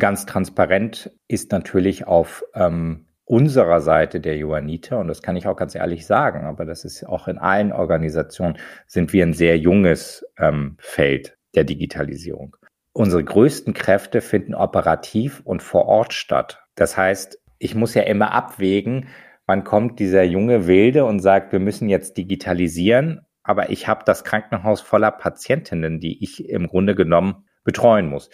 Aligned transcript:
Ganz 0.00 0.24
transparent 0.26 1.12
ist 1.28 1.52
natürlich 1.52 2.06
auf 2.06 2.42
ähm, 2.54 3.06
unserer 3.26 3.80
Seite 3.80 4.18
der 4.18 4.36
Johanniter, 4.36 4.98
und 4.98 5.08
das 5.08 5.22
kann 5.22 5.36
ich 5.36 5.46
auch 5.46 5.56
ganz 5.56 5.74
ehrlich 5.74 6.06
sagen, 6.06 6.46
aber 6.46 6.64
das 6.64 6.84
ist 6.84 7.04
auch 7.04 7.28
in 7.28 7.38
allen 7.38 7.70
Organisationen, 7.70 8.58
sind 8.86 9.12
wir 9.12 9.24
ein 9.24 9.34
sehr 9.34 9.58
junges 9.58 10.26
ähm, 10.38 10.76
Feld 10.80 11.36
der 11.54 11.64
Digitalisierung. 11.64 12.56
Unsere 12.92 13.22
größten 13.22 13.74
Kräfte 13.74 14.22
finden 14.22 14.54
operativ 14.54 15.42
und 15.44 15.62
vor 15.62 15.84
Ort 15.84 16.14
statt. 16.14 16.64
Das 16.74 16.96
heißt, 16.96 17.38
ich 17.58 17.74
muss 17.74 17.94
ja 17.94 18.02
immer 18.02 18.32
abwägen, 18.32 19.08
wann 19.46 19.64
kommt 19.64 20.00
dieser 20.00 20.22
junge 20.22 20.66
Wilde 20.66 21.04
und 21.04 21.20
sagt, 21.20 21.52
wir 21.52 21.60
müssen 21.60 21.90
jetzt 21.90 22.16
digitalisieren, 22.16 23.20
aber 23.42 23.68
ich 23.68 23.86
habe 23.86 24.02
das 24.06 24.24
Krankenhaus 24.24 24.80
voller 24.80 25.10
Patientinnen, 25.10 26.00
die 26.00 26.24
ich 26.24 26.48
im 26.48 26.68
Grunde 26.68 26.94
genommen 26.94 27.44
betreuen 27.64 28.08
muss. 28.08 28.30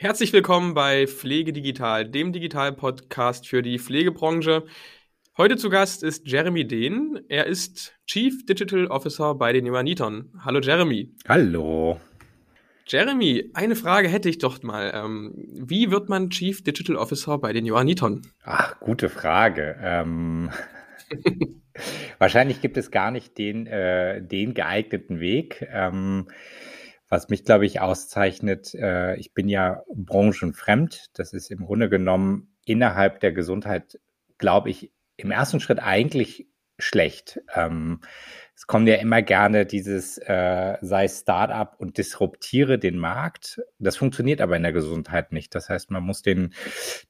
Herzlich 0.00 0.32
willkommen 0.32 0.74
bei 0.74 1.08
Pflege 1.08 1.52
Digital, 1.52 2.08
dem 2.08 2.32
Digital-Podcast 2.32 3.48
für 3.48 3.62
die 3.62 3.80
Pflegebranche. 3.80 4.64
Heute 5.36 5.56
zu 5.56 5.70
Gast 5.70 6.04
ist 6.04 6.24
Jeremy 6.24 6.64
Dehn. 6.64 7.18
Er 7.28 7.46
ist 7.46 7.98
Chief 8.06 8.46
Digital 8.46 8.86
Officer 8.86 9.34
bei 9.34 9.52
den 9.52 9.66
Johannitern. 9.66 10.30
Hallo 10.44 10.60
Jeremy. 10.60 11.10
Hallo. 11.26 11.98
Jeremy, 12.86 13.50
eine 13.54 13.74
Frage 13.74 14.06
hätte 14.06 14.28
ich 14.28 14.38
doch 14.38 14.62
mal. 14.62 14.92
Ähm, 14.94 15.34
wie 15.34 15.90
wird 15.90 16.08
man 16.08 16.30
Chief 16.30 16.62
Digital 16.62 16.94
Officer 16.94 17.36
bei 17.38 17.52
den 17.52 17.66
Johannitern? 17.66 18.22
Ach, 18.44 18.78
gute 18.78 19.08
Frage. 19.08 19.80
Ähm, 19.82 20.50
wahrscheinlich 22.20 22.60
gibt 22.60 22.76
es 22.76 22.92
gar 22.92 23.10
nicht 23.10 23.36
den, 23.36 23.66
äh, 23.66 24.22
den 24.22 24.54
geeigneten 24.54 25.18
Weg. 25.18 25.66
Ähm, 25.72 26.28
was 27.08 27.28
mich, 27.28 27.44
glaube 27.44 27.66
ich, 27.66 27.80
auszeichnet, 27.80 28.74
äh, 28.74 29.16
ich 29.16 29.32
bin 29.32 29.48
ja 29.48 29.82
branchenfremd. 29.94 31.10
Das 31.14 31.32
ist 31.32 31.50
im 31.50 31.64
Grunde 31.64 31.88
genommen 31.88 32.54
innerhalb 32.64 33.20
der 33.20 33.32
Gesundheit, 33.32 33.98
glaube 34.36 34.70
ich, 34.70 34.92
im 35.16 35.30
ersten 35.30 35.60
Schritt 35.60 35.80
eigentlich 35.80 36.46
schlecht. 36.78 37.40
Ähm, 37.54 38.00
es 38.54 38.66
kommt 38.66 38.88
ja 38.88 38.96
immer 38.96 39.22
gerne 39.22 39.66
dieses, 39.66 40.18
äh, 40.18 40.76
sei 40.80 41.08
Startup 41.08 41.74
und 41.78 41.96
disruptiere 41.96 42.78
den 42.78 42.98
Markt. 42.98 43.60
Das 43.78 43.96
funktioniert 43.96 44.40
aber 44.40 44.56
in 44.56 44.62
der 44.62 44.72
Gesundheit 44.72 45.32
nicht. 45.32 45.54
Das 45.54 45.68
heißt, 45.68 45.90
man 45.90 46.02
muss 46.02 46.22
den, 46.22 46.54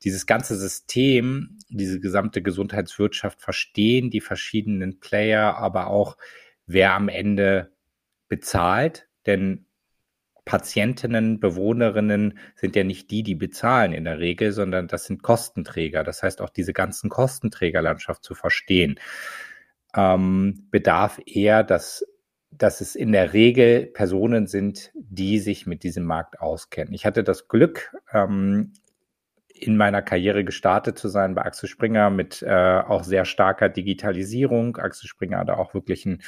dieses 0.04 0.26
ganze 0.26 0.56
System, 0.56 1.58
diese 1.68 2.00
gesamte 2.00 2.42
Gesundheitswirtschaft 2.42 3.40
verstehen, 3.40 4.10
die 4.10 4.20
verschiedenen 4.20 5.00
Player, 5.00 5.56
aber 5.56 5.88
auch 5.88 6.16
wer 6.66 6.92
am 6.92 7.08
Ende 7.08 7.72
bezahlt. 8.28 9.08
Denn 9.26 9.66
Patientinnen, 10.48 11.40
Bewohnerinnen 11.40 12.38
sind 12.56 12.74
ja 12.74 12.82
nicht 12.82 13.10
die, 13.10 13.22
die 13.22 13.34
bezahlen 13.34 13.92
in 13.92 14.04
der 14.04 14.18
Regel, 14.18 14.52
sondern 14.52 14.88
das 14.88 15.04
sind 15.04 15.22
Kostenträger. 15.22 16.04
Das 16.04 16.22
heißt, 16.22 16.40
auch 16.40 16.48
diese 16.48 16.72
ganzen 16.72 17.10
Kostenträgerlandschaft 17.10 18.24
zu 18.24 18.34
verstehen, 18.34 18.98
ähm, 19.94 20.66
bedarf 20.70 21.20
eher, 21.26 21.64
dass, 21.64 22.02
dass 22.50 22.80
es 22.80 22.96
in 22.96 23.12
der 23.12 23.34
Regel 23.34 23.88
Personen 23.88 24.46
sind, 24.46 24.90
die 24.94 25.38
sich 25.38 25.66
mit 25.66 25.82
diesem 25.82 26.04
Markt 26.04 26.40
auskennen. 26.40 26.94
Ich 26.94 27.04
hatte 27.04 27.22
das 27.22 27.48
Glück, 27.48 27.94
ähm, 28.14 28.72
in 29.62 29.76
meiner 29.76 30.02
Karriere 30.02 30.44
gestartet 30.44 30.98
zu 30.98 31.08
sein 31.08 31.34
bei 31.34 31.42
Axel 31.42 31.68
Springer 31.68 32.10
mit 32.10 32.42
äh, 32.42 32.80
auch 32.86 33.04
sehr 33.04 33.24
starker 33.24 33.68
Digitalisierung. 33.68 34.76
Axel 34.76 35.08
Springer 35.08 35.38
hatte 35.38 35.56
auch 35.56 35.74
wirklich 35.74 36.06
ein 36.06 36.22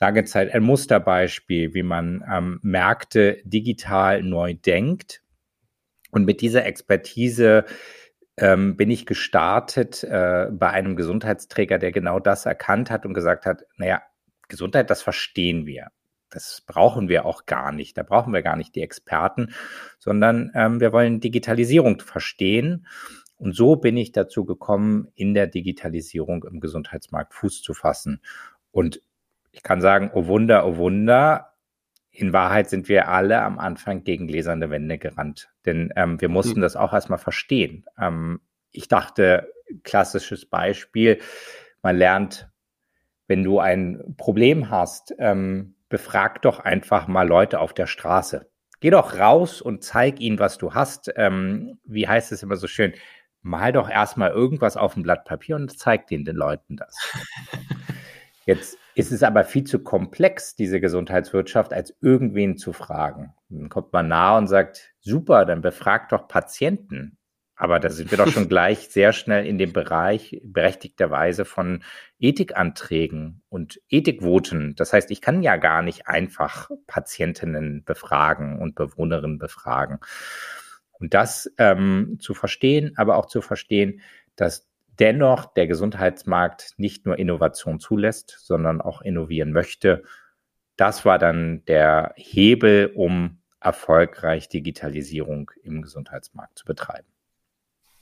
lange 0.00 0.24
Zeit 0.24 0.52
ein 0.54 0.62
Musterbeispiel, 0.62 1.74
wie 1.74 1.82
man 1.82 2.24
ähm, 2.30 2.60
Märkte 2.62 3.38
digital 3.44 4.22
neu 4.22 4.54
denkt. 4.54 5.22
Und 6.10 6.24
mit 6.24 6.40
dieser 6.40 6.64
Expertise 6.66 7.64
ähm, 8.38 8.76
bin 8.76 8.90
ich 8.90 9.06
gestartet 9.06 10.04
äh, 10.04 10.48
bei 10.50 10.70
einem 10.70 10.96
Gesundheitsträger, 10.96 11.78
der 11.78 11.92
genau 11.92 12.20
das 12.20 12.46
erkannt 12.46 12.90
hat 12.90 13.06
und 13.06 13.14
gesagt 13.14 13.46
hat, 13.46 13.64
naja, 13.76 14.02
Gesundheit, 14.48 14.90
das 14.90 15.02
verstehen 15.02 15.66
wir. 15.66 15.88
Das 16.30 16.62
brauchen 16.66 17.08
wir 17.08 17.24
auch 17.24 17.46
gar 17.46 17.72
nicht. 17.72 17.96
Da 17.96 18.02
brauchen 18.02 18.32
wir 18.32 18.42
gar 18.42 18.56
nicht 18.56 18.74
die 18.74 18.82
Experten, 18.82 19.54
sondern 19.98 20.50
ähm, 20.54 20.80
wir 20.80 20.92
wollen 20.92 21.20
Digitalisierung 21.20 22.00
verstehen. 22.00 22.86
Und 23.36 23.54
so 23.54 23.76
bin 23.76 23.96
ich 23.96 24.12
dazu 24.12 24.44
gekommen, 24.44 25.08
in 25.14 25.34
der 25.34 25.46
Digitalisierung 25.46 26.44
im 26.44 26.60
Gesundheitsmarkt 26.60 27.34
Fuß 27.34 27.62
zu 27.62 27.74
fassen. 27.74 28.22
Und 28.70 29.02
ich 29.52 29.62
kann 29.62 29.80
sagen, 29.80 30.10
oh 30.14 30.26
Wunder, 30.26 30.66
oh 30.66 30.76
Wunder. 30.76 31.52
In 32.10 32.32
Wahrheit 32.32 32.70
sind 32.70 32.88
wir 32.88 33.08
alle 33.08 33.42
am 33.42 33.58
Anfang 33.58 34.02
gegen 34.02 34.26
gläserne 34.26 34.70
Wände 34.70 34.96
gerannt, 34.96 35.50
denn 35.66 35.92
ähm, 35.96 36.18
wir 36.18 36.30
mussten 36.30 36.60
mhm. 36.60 36.62
das 36.62 36.74
auch 36.74 36.94
erstmal 36.94 37.18
verstehen. 37.18 37.84
Ähm, 38.00 38.40
ich 38.70 38.88
dachte, 38.88 39.52
klassisches 39.82 40.46
Beispiel, 40.46 41.20
man 41.82 41.96
lernt, 41.96 42.50
wenn 43.26 43.44
du 43.44 43.58
ein 43.58 44.14
Problem 44.16 44.70
hast, 44.70 45.14
ähm, 45.18 45.75
befrag 45.88 46.42
doch 46.42 46.60
einfach 46.60 47.08
mal 47.08 47.26
Leute 47.26 47.60
auf 47.60 47.74
der 47.74 47.86
Straße. 47.86 48.48
Geh 48.80 48.90
doch 48.90 49.18
raus 49.18 49.62
und 49.62 49.82
zeig 49.82 50.20
ihnen, 50.20 50.38
was 50.38 50.58
du 50.58 50.74
hast. 50.74 51.12
Ähm, 51.16 51.78
wie 51.84 52.06
heißt 52.06 52.32
es 52.32 52.42
immer 52.42 52.56
so 52.56 52.66
schön? 52.66 52.92
Mal 53.42 53.72
doch 53.72 53.88
erstmal 53.88 54.30
irgendwas 54.30 54.76
auf 54.76 54.96
ein 54.96 55.02
Blatt 55.02 55.24
Papier 55.24 55.56
und 55.56 55.78
zeig 55.78 56.08
den 56.08 56.24
den 56.24 56.36
Leuten 56.36 56.76
das. 56.76 56.96
Jetzt 58.44 58.78
ist 58.94 59.12
es 59.12 59.22
aber 59.22 59.44
viel 59.44 59.64
zu 59.64 59.82
komplex, 59.82 60.54
diese 60.54 60.80
Gesundheitswirtschaft, 60.80 61.72
als 61.72 61.96
irgendwen 62.00 62.56
zu 62.56 62.72
fragen. 62.72 63.34
Dann 63.48 63.68
kommt 63.68 63.92
man 63.92 64.08
nah 64.08 64.38
und 64.38 64.46
sagt, 64.46 64.94
super, 65.00 65.44
dann 65.44 65.62
befragt 65.62 66.12
doch 66.12 66.28
Patienten. 66.28 67.15
Aber 67.56 67.80
da 67.80 67.88
sind 67.88 68.10
wir 68.10 68.18
doch 68.18 68.28
schon 68.28 68.48
gleich 68.48 68.88
sehr 68.90 69.14
schnell 69.14 69.46
in 69.46 69.56
dem 69.56 69.72
Bereich 69.72 70.40
berechtigterweise 70.44 71.46
von 71.46 71.82
Ethikanträgen 72.18 73.42
und 73.48 73.80
Ethikvoten. 73.88 74.74
Das 74.76 74.92
heißt, 74.92 75.10
ich 75.10 75.22
kann 75.22 75.42
ja 75.42 75.56
gar 75.56 75.80
nicht 75.80 76.06
einfach 76.06 76.70
Patientinnen 76.86 77.82
befragen 77.84 78.58
und 78.58 78.74
Bewohnerinnen 78.74 79.38
befragen. 79.38 79.98
Und 80.92 81.14
das 81.14 81.50
ähm, 81.56 82.18
zu 82.20 82.34
verstehen, 82.34 82.92
aber 82.96 83.16
auch 83.16 83.26
zu 83.26 83.40
verstehen, 83.40 84.00
dass 84.36 84.68
dennoch 84.98 85.46
der 85.46 85.66
Gesundheitsmarkt 85.66 86.74
nicht 86.76 87.06
nur 87.06 87.18
Innovation 87.18 87.80
zulässt, 87.80 88.36
sondern 88.38 88.80
auch 88.80 89.00
innovieren 89.00 89.52
möchte. 89.52 90.02
Das 90.76 91.04
war 91.06 91.18
dann 91.18 91.64
der 91.66 92.12
Hebel, 92.16 92.92
um 92.94 93.40
erfolgreich 93.60 94.48
Digitalisierung 94.48 95.50
im 95.62 95.82
Gesundheitsmarkt 95.82 96.58
zu 96.58 96.66
betreiben. 96.66 97.15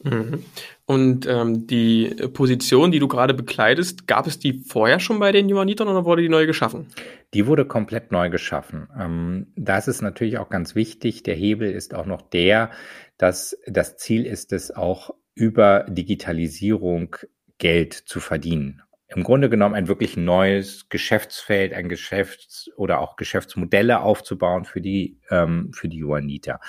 Mhm. 0.04 0.44
Und 0.86 1.26
ähm, 1.26 1.66
die 1.66 2.14
Position, 2.32 2.92
die 2.92 2.98
du 2.98 3.08
gerade 3.08 3.32
bekleidest, 3.32 4.06
gab 4.06 4.26
es 4.26 4.38
die 4.38 4.52
vorher 4.52 5.00
schon 5.00 5.18
bei 5.18 5.32
den 5.32 5.48
Johannitern 5.48 5.88
oder 5.88 6.04
wurde 6.04 6.22
die 6.22 6.28
neu 6.28 6.46
geschaffen? 6.46 6.88
Die 7.32 7.46
wurde 7.46 7.64
komplett 7.64 8.12
neu 8.12 8.28
geschaffen. 8.28 8.88
Ähm, 8.98 9.46
das 9.56 9.88
ist 9.88 10.02
natürlich 10.02 10.38
auch 10.38 10.50
ganz 10.50 10.74
wichtig. 10.74 11.22
Der 11.22 11.34
Hebel 11.34 11.70
ist 11.70 11.94
auch 11.94 12.06
noch 12.06 12.20
der, 12.20 12.70
dass 13.16 13.56
das 13.66 13.96
Ziel 13.96 14.26
ist 14.26 14.52
es 14.52 14.70
auch 14.70 15.10
über 15.34 15.86
Digitalisierung 15.88 17.16
Geld 17.58 17.94
zu 17.94 18.20
verdienen. 18.20 18.82
Im 19.08 19.22
Grunde 19.22 19.48
genommen 19.48 19.74
ein 19.74 19.88
wirklich 19.88 20.16
neues 20.16 20.88
Geschäftsfeld, 20.88 21.72
ein 21.72 21.88
Geschäfts- 21.88 22.70
oder 22.76 23.00
auch 23.00 23.16
Geschäftsmodelle 23.16 24.00
aufzubauen 24.00 24.64
für 24.64 24.80
die, 24.80 25.18
ähm, 25.30 25.70
für 25.72 25.88
die 25.88 25.98
Johanniter. 25.98 26.60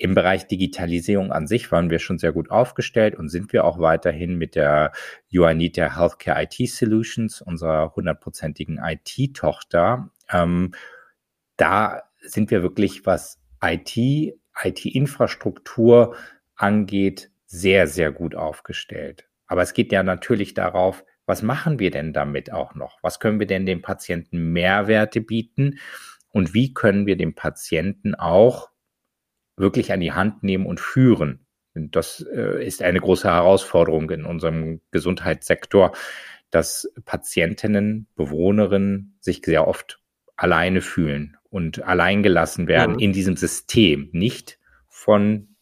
Im 0.00 0.14
Bereich 0.14 0.46
Digitalisierung 0.46 1.32
an 1.32 1.48
sich 1.48 1.72
waren 1.72 1.90
wir 1.90 1.98
schon 1.98 2.18
sehr 2.18 2.32
gut 2.32 2.52
aufgestellt 2.52 3.16
und 3.16 3.28
sind 3.28 3.52
wir 3.52 3.64
auch 3.64 3.80
weiterhin 3.80 4.36
mit 4.36 4.54
der 4.54 4.92
Johanniter 5.28 5.96
Healthcare 5.96 6.44
IT 6.44 6.70
Solutions, 6.70 7.42
unserer 7.42 7.94
hundertprozentigen 7.96 8.78
IT-Tochter. 8.78 10.10
Ähm, 10.30 10.72
da 11.56 12.04
sind 12.20 12.52
wir 12.52 12.62
wirklich, 12.62 13.06
was 13.06 13.40
IT, 13.60 13.96
IT-Infrastruktur 14.62 16.14
angeht, 16.54 17.30
sehr, 17.46 17.88
sehr 17.88 18.12
gut 18.12 18.36
aufgestellt. 18.36 19.28
Aber 19.48 19.62
es 19.62 19.72
geht 19.72 19.90
ja 19.90 20.04
natürlich 20.04 20.54
darauf, 20.54 21.04
was 21.26 21.42
machen 21.42 21.80
wir 21.80 21.90
denn 21.90 22.12
damit 22.12 22.52
auch 22.52 22.74
noch? 22.76 22.98
Was 23.02 23.18
können 23.18 23.40
wir 23.40 23.46
denn 23.46 23.66
dem 23.66 23.82
Patienten 23.82 24.52
Mehrwerte 24.52 25.20
bieten? 25.20 25.78
Und 26.30 26.54
wie 26.54 26.72
können 26.72 27.06
wir 27.06 27.16
den 27.16 27.34
Patienten 27.34 28.14
auch 28.14 28.70
wirklich 29.58 29.92
an 29.92 30.00
die 30.00 30.12
Hand 30.12 30.42
nehmen 30.42 30.66
und 30.66 30.80
führen? 30.80 31.46
Und 31.74 31.96
das 31.96 32.24
äh, 32.32 32.64
ist 32.64 32.82
eine 32.82 33.00
große 33.00 33.28
Herausforderung 33.28 34.10
in 34.10 34.24
unserem 34.24 34.80
Gesundheitssektor, 34.90 35.92
dass 36.50 36.92
Patientinnen, 37.04 38.06
Bewohnerinnen 38.16 39.16
sich 39.20 39.42
sehr 39.44 39.68
oft 39.68 40.00
alleine 40.36 40.80
fühlen 40.80 41.36
und 41.50 41.82
alleingelassen 41.82 42.68
werden 42.68 42.98
ja. 42.98 43.04
in 43.04 43.12
diesem 43.12 43.36
System, 43.36 44.08
nicht 44.12 44.58
von 44.88 45.56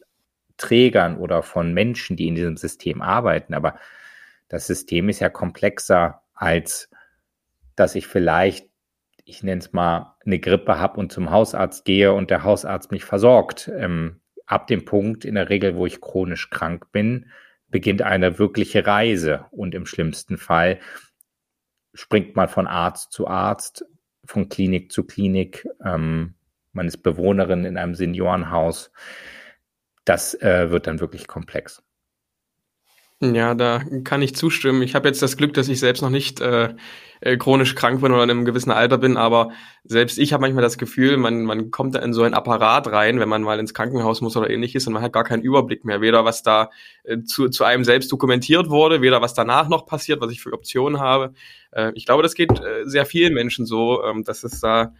Trägern 0.57 1.17
oder 1.17 1.43
von 1.43 1.73
Menschen, 1.73 2.15
die 2.15 2.27
in 2.27 2.35
diesem 2.35 2.57
System 2.57 3.01
arbeiten. 3.01 3.53
Aber 3.53 3.77
das 4.47 4.67
System 4.67 5.09
ist 5.09 5.19
ja 5.19 5.29
komplexer 5.29 6.21
als 6.33 6.89
dass 7.77 7.95
ich 7.95 8.07
vielleicht, 8.07 8.67
ich 9.27 9.43
nenne 9.43 9.59
es 9.59 9.73
mal, 9.73 10.15
eine 10.25 10.39
Grippe 10.39 10.79
habe 10.79 10.99
und 10.99 11.11
zum 11.11 11.29
Hausarzt 11.31 11.83
gehe 11.83 12.13
und 12.13 12.29
der 12.29 12.43
Hausarzt 12.43 12.91
mich 12.91 13.03
versorgt. 13.03 13.69
Ähm, 13.75 14.21
ab 14.45 14.67
dem 14.67 14.85
Punkt 14.85 15.25
in 15.25 15.35
der 15.35 15.49
Regel, 15.49 15.75
wo 15.75 15.85
ich 15.85 15.99
chronisch 15.99 16.49
krank 16.49 16.91
bin, 16.93 17.29
beginnt 17.67 18.01
eine 18.01 18.39
wirkliche 18.39 18.87
Reise 18.87 19.45
und 19.51 19.75
im 19.75 19.85
schlimmsten 19.85 20.37
Fall 20.37 20.79
springt 21.93 22.37
man 22.37 22.47
von 22.47 22.67
Arzt 22.67 23.11
zu 23.11 23.27
Arzt, 23.27 23.85
von 24.23 24.47
Klinik 24.47 24.93
zu 24.93 25.03
Klinik. 25.03 25.67
Ähm, 25.83 26.35
man 26.71 26.87
ist 26.87 27.03
Bewohnerin 27.03 27.65
in 27.65 27.77
einem 27.77 27.95
Seniorenhaus. 27.95 28.91
Das 30.05 30.35
äh, 30.41 30.71
wird 30.71 30.87
dann 30.87 31.01
wirklich 31.01 31.27
komplex. 31.27 31.83
Ja, 33.19 33.55
da 33.55 33.79
kann 34.03 34.21
ich 34.21 34.35
zustimmen. 34.35 34.83
Ich 34.83 34.93
habe 34.93 35.07
jetzt 35.07 35.23
das 35.23 35.37
Glück, 35.37 35.53
dass 35.55 35.69
ich 35.69 35.79
selbst 35.79 36.01
noch 36.03 36.11
nicht 36.11 36.39
äh, 36.39 36.75
äh, 37.19 37.35
chronisch 37.37 37.73
krank 37.73 37.99
bin 38.01 38.11
oder 38.11 38.21
in 38.23 38.29
einem 38.29 38.45
gewissen 38.45 38.69
Alter 38.69 38.99
bin, 38.99 39.17
aber 39.17 39.49
selbst 39.83 40.19
ich 40.19 40.33
habe 40.33 40.41
manchmal 40.41 40.61
das 40.61 40.77
Gefühl, 40.77 41.17
man, 41.17 41.43
man 41.43 41.71
kommt 41.71 41.95
da 41.95 41.99
in 41.99 42.13
so 42.13 42.21
ein 42.21 42.35
Apparat 42.35 42.91
rein, 42.91 43.19
wenn 43.19 43.27
man 43.27 43.41
mal 43.41 43.59
ins 43.59 43.73
Krankenhaus 43.73 44.21
muss 44.21 44.37
oder 44.37 44.51
ähnliches 44.51 44.85
und 44.85 44.93
man 44.93 45.01
hat 45.01 45.13
gar 45.13 45.23
keinen 45.23 45.41
Überblick 45.41 45.83
mehr, 45.83 45.99
weder 45.99 46.25
was 46.25 46.43
da 46.43 46.69
äh, 47.05 47.23
zu, 47.23 47.49
zu 47.49 47.63
einem 47.63 47.83
selbst 47.83 48.11
dokumentiert 48.11 48.69
wurde, 48.69 49.01
weder 49.01 49.19
was 49.19 49.33
danach 49.33 49.67
noch 49.67 49.87
passiert, 49.87 50.21
was 50.21 50.31
ich 50.31 50.41
für 50.41 50.53
Optionen 50.53 50.99
habe. 50.99 51.33
Äh, 51.71 51.93
ich 51.95 52.05
glaube, 52.05 52.21
das 52.21 52.35
geht 52.35 52.51
äh, 52.59 52.83
sehr 52.85 53.07
vielen 53.07 53.33
Menschen 53.33 53.65
so, 53.65 54.03
ähm, 54.03 54.23
dass 54.25 54.43
es 54.43 54.59
da 54.59 54.93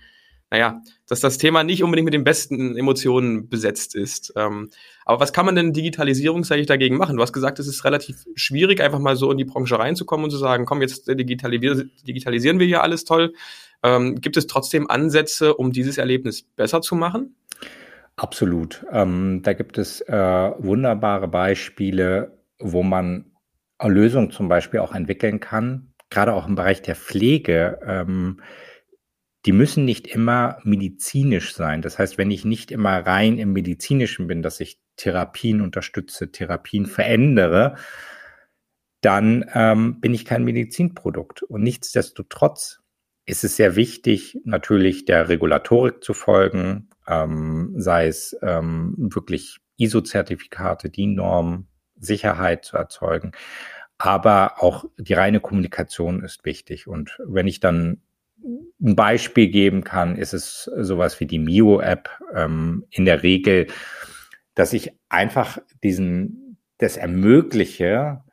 naja, 0.49 0.81
dass 1.07 1.19
das 1.19 1.37
Thema 1.37 1.63
nicht 1.63 1.83
unbedingt 1.83 2.05
mit 2.05 2.13
den 2.13 2.23
besten 2.23 2.77
Emotionen 2.77 3.49
besetzt 3.49 3.95
ist. 3.95 4.33
Ähm, 4.35 4.69
aber 5.05 5.19
was 5.19 5.33
kann 5.33 5.45
man 5.45 5.55
denn 5.55 5.73
digitalisierungsseitig 5.73 6.67
dagegen 6.67 6.97
machen? 6.97 7.17
Du 7.17 7.21
hast 7.21 7.33
gesagt, 7.33 7.59
es 7.59 7.67
ist 7.67 7.83
relativ 7.83 8.25
schwierig, 8.35 8.81
einfach 8.81 8.99
mal 8.99 9.15
so 9.15 9.29
in 9.31 9.37
die 9.37 9.45
Branche 9.45 9.77
reinzukommen 9.77 10.25
und 10.25 10.31
zu 10.31 10.37
sagen, 10.37 10.65
komm, 10.65 10.81
jetzt 10.81 11.07
digitalisieren 11.07 12.59
wir 12.59 12.65
hier 12.65 12.83
alles 12.83 13.03
toll. 13.03 13.33
Ähm, 13.83 14.15
gibt 14.15 14.37
es 14.37 14.47
trotzdem 14.47 14.89
Ansätze, 14.89 15.53
um 15.53 15.71
dieses 15.71 15.97
Erlebnis 15.97 16.43
besser 16.43 16.81
zu 16.81 16.95
machen? 16.95 17.35
Absolut. 18.15 18.85
Ähm, 18.91 19.41
da 19.43 19.53
gibt 19.53 19.77
es 19.77 20.01
äh, 20.01 20.13
wunderbare 20.13 21.27
Beispiele, 21.27 22.39
wo 22.57 22.83
man 22.83 23.31
Lösungen 23.83 24.31
zum 24.31 24.47
Beispiel 24.47 24.79
auch 24.79 24.95
entwickeln 24.95 25.39
kann, 25.39 25.93
gerade 26.09 26.33
auch 26.33 26.47
im 26.47 26.55
Bereich 26.55 26.81
der 26.81 26.95
Pflege. 26.95 27.79
Ähm, 27.85 28.41
die 29.47 29.53
müssen 29.53 29.85
nicht 29.85 30.07
immer 30.07 30.59
medizinisch 30.63 31.55
sein. 31.55 31.81
Das 31.81 31.97
heißt, 31.97 32.17
wenn 32.17 32.31
ich 32.31 32.43
nicht 32.43 32.69
immer 32.69 32.99
rein 33.05 33.37
im 33.37 33.53
medizinischen 33.53 34.27
bin, 34.27 34.41
dass 34.41 34.59
ich 34.59 34.77
Therapien 34.97 35.61
unterstütze, 35.61 36.33
Therapien 36.33 36.85
verändere, 36.85 37.75
dann 38.99 39.45
ähm, 39.53 40.01
bin 40.01 40.13
ich 40.13 40.25
kein 40.25 40.43
Medizinprodukt. 40.43 41.43
Und 41.43 41.63
nichtsdestotrotz 41.63 42.81
ist 43.25 43.45
es 43.45 43.55
sehr 43.55 43.77
wichtig, 43.77 44.37
natürlich 44.43 45.05
der 45.05 45.29
Regulatorik 45.29 46.03
zu 46.03 46.13
folgen, 46.13 46.89
ähm, 47.07 47.73
sei 47.77 48.07
es 48.07 48.35
ähm, 48.41 48.95
wirklich 48.97 49.59
ISO-Zertifikate, 49.77 50.89
DIN-Normen, 50.89 51.69
Sicherheit 51.95 52.65
zu 52.65 52.75
erzeugen. 52.75 53.31
Aber 53.97 54.61
auch 54.61 54.83
die 54.97 55.13
reine 55.13 55.39
Kommunikation 55.39 56.21
ist 56.21 56.43
wichtig. 56.43 56.87
Und 56.87 57.17
wenn 57.25 57.47
ich 57.47 57.61
dann 57.61 58.01
ein 58.43 58.95
Beispiel 58.95 59.47
geben 59.49 59.83
kann, 59.83 60.15
ist 60.15 60.33
es 60.33 60.63
sowas 60.63 61.19
wie 61.19 61.25
die 61.25 61.39
Mio-App. 61.39 62.09
Ähm, 62.33 62.85
in 62.91 63.05
der 63.05 63.23
Regel, 63.23 63.67
dass 64.53 64.73
ich 64.73 64.91
einfach 65.09 65.57
diesen, 65.83 66.57
das 66.77 66.97
ermögliche, 66.97 68.23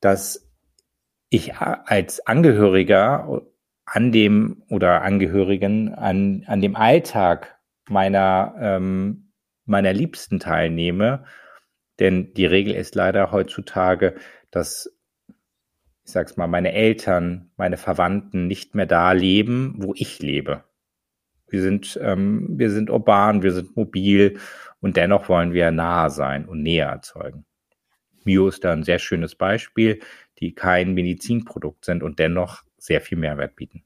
dass 0.00 0.50
ich 1.28 1.54
als 1.56 2.26
Angehöriger 2.26 3.42
an 3.84 4.12
dem 4.12 4.62
oder 4.68 5.02
Angehörigen 5.02 5.94
an, 5.94 6.44
an 6.46 6.60
dem 6.60 6.76
Alltag 6.76 7.58
meiner, 7.88 8.54
ähm, 8.60 9.32
meiner 9.64 9.92
Liebsten 9.92 10.40
teilnehme. 10.40 11.24
Denn 11.98 12.32
die 12.34 12.46
Regel 12.46 12.74
ist 12.74 12.94
leider 12.94 13.30
heutzutage, 13.30 14.14
dass 14.50 14.96
ich 16.10 16.14
sag's 16.14 16.36
mal, 16.36 16.48
meine 16.48 16.72
Eltern, 16.72 17.52
meine 17.56 17.76
Verwandten 17.76 18.48
nicht 18.48 18.74
mehr 18.74 18.86
da 18.86 19.12
leben, 19.12 19.74
wo 19.76 19.94
ich 19.94 20.18
lebe. 20.18 20.64
Wir 21.46 21.62
sind, 21.62 22.00
ähm, 22.02 22.48
wir 22.50 22.70
sind 22.70 22.90
urban, 22.90 23.44
wir 23.44 23.52
sind 23.52 23.76
mobil 23.76 24.40
und 24.80 24.96
dennoch 24.96 25.28
wollen 25.28 25.52
wir 25.52 25.70
nahe 25.70 26.10
sein 26.10 26.46
und 26.46 26.64
näher 26.64 26.88
erzeugen. 26.88 27.46
Mio 28.24 28.48
ist 28.48 28.64
da 28.64 28.72
ein 28.72 28.82
sehr 28.82 28.98
schönes 28.98 29.36
Beispiel, 29.36 30.00
die 30.40 30.52
kein 30.52 30.94
Medizinprodukt 30.94 31.84
sind 31.84 32.02
und 32.02 32.18
dennoch 32.18 32.64
sehr 32.76 33.00
viel 33.00 33.16
Mehrwert 33.16 33.54
bieten. 33.54 33.84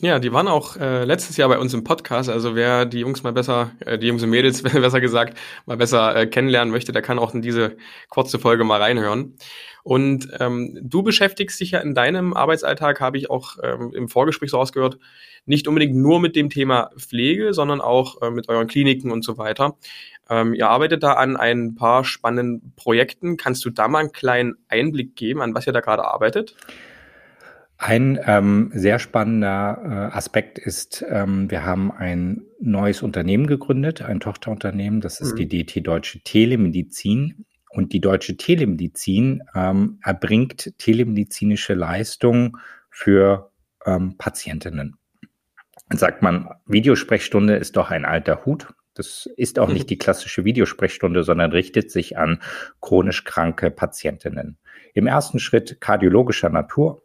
Ja, 0.00 0.18
die 0.18 0.32
waren 0.32 0.48
auch 0.48 0.76
äh, 0.76 1.04
letztes 1.04 1.36
Jahr 1.36 1.50
bei 1.50 1.58
uns 1.58 1.74
im 1.74 1.84
Podcast. 1.84 2.30
Also 2.30 2.54
wer 2.54 2.86
die 2.86 3.00
Jungs 3.00 3.22
mal 3.22 3.32
besser, 3.32 3.72
äh, 3.80 3.98
die 3.98 4.06
Jungs 4.06 4.22
und 4.22 4.30
Mädels 4.30 4.62
besser 4.62 5.00
gesagt, 5.00 5.38
mal 5.66 5.76
besser 5.76 6.16
äh, 6.16 6.26
kennenlernen 6.26 6.72
möchte, 6.72 6.92
der 6.92 7.02
kann 7.02 7.18
auch 7.18 7.34
in 7.34 7.42
diese 7.42 7.76
kurze 8.08 8.38
Folge 8.38 8.64
mal 8.64 8.80
reinhören. 8.80 9.36
Und 9.84 10.28
ähm, 10.40 10.78
du 10.80 11.02
beschäftigst 11.02 11.60
dich 11.60 11.72
ja 11.72 11.80
in 11.80 11.94
deinem 11.94 12.34
Arbeitsalltag, 12.34 13.00
habe 13.00 13.18
ich 13.18 13.28
auch 13.30 13.58
ähm, 13.62 13.92
im 13.94 14.08
Vorgespräch 14.08 14.50
so 14.50 14.56
rausgehört, 14.56 14.98
nicht 15.44 15.68
unbedingt 15.68 15.94
nur 15.94 16.20
mit 16.20 16.36
dem 16.36 16.50
Thema 16.50 16.90
Pflege, 16.96 17.52
sondern 17.52 17.80
auch 17.80 18.22
äh, 18.22 18.30
mit 18.30 18.48
euren 18.48 18.68
Kliniken 18.68 19.10
und 19.10 19.24
so 19.24 19.38
weiter. 19.38 19.76
Ähm, 20.30 20.54
ihr 20.54 20.68
arbeitet 20.68 21.02
da 21.02 21.14
an 21.14 21.36
ein 21.36 21.74
paar 21.74 22.04
spannenden 22.04 22.72
Projekten. 22.76 23.36
Kannst 23.36 23.64
du 23.64 23.70
da 23.70 23.88
mal 23.88 23.98
einen 23.98 24.12
kleinen 24.12 24.54
Einblick 24.68 25.16
geben, 25.16 25.42
an 25.42 25.54
was 25.54 25.66
ihr 25.66 25.72
da 25.72 25.80
gerade 25.80 26.04
arbeitet? 26.04 26.56
Ein 27.84 28.20
ähm, 28.26 28.70
sehr 28.72 29.00
spannender 29.00 29.80
äh, 29.82 30.16
Aspekt 30.16 30.56
ist, 30.60 31.04
ähm, 31.08 31.50
wir 31.50 31.64
haben 31.64 31.90
ein 31.90 32.42
neues 32.60 33.02
Unternehmen 33.02 33.48
gegründet, 33.48 34.02
ein 34.02 34.20
Tochterunternehmen, 34.20 35.00
das 35.00 35.20
ist 35.20 35.32
mhm. 35.32 35.48
die 35.48 35.64
DT 35.64 35.84
Deutsche 35.84 36.20
Telemedizin. 36.20 37.44
Und 37.70 37.92
die 37.92 38.00
Deutsche 38.00 38.36
Telemedizin 38.36 39.42
ähm, 39.56 39.98
erbringt 40.04 40.78
telemedizinische 40.78 41.74
Leistungen 41.74 42.52
für 42.88 43.50
ähm, 43.84 44.16
Patientinnen. 44.16 44.96
Dann 45.88 45.98
sagt 45.98 46.22
man, 46.22 46.50
Videosprechstunde 46.66 47.56
ist 47.56 47.76
doch 47.76 47.90
ein 47.90 48.04
alter 48.04 48.44
Hut. 48.44 48.68
Das 48.94 49.28
ist 49.36 49.58
auch 49.58 49.68
nicht 49.68 49.86
mhm. 49.86 49.88
die 49.88 49.98
klassische 49.98 50.44
Videosprechstunde, 50.44 51.24
sondern 51.24 51.50
richtet 51.50 51.90
sich 51.90 52.16
an 52.16 52.38
chronisch 52.80 53.24
kranke 53.24 53.72
Patientinnen. 53.72 54.56
Im 54.94 55.08
ersten 55.08 55.40
Schritt 55.40 55.80
kardiologischer 55.80 56.48
Natur 56.48 57.02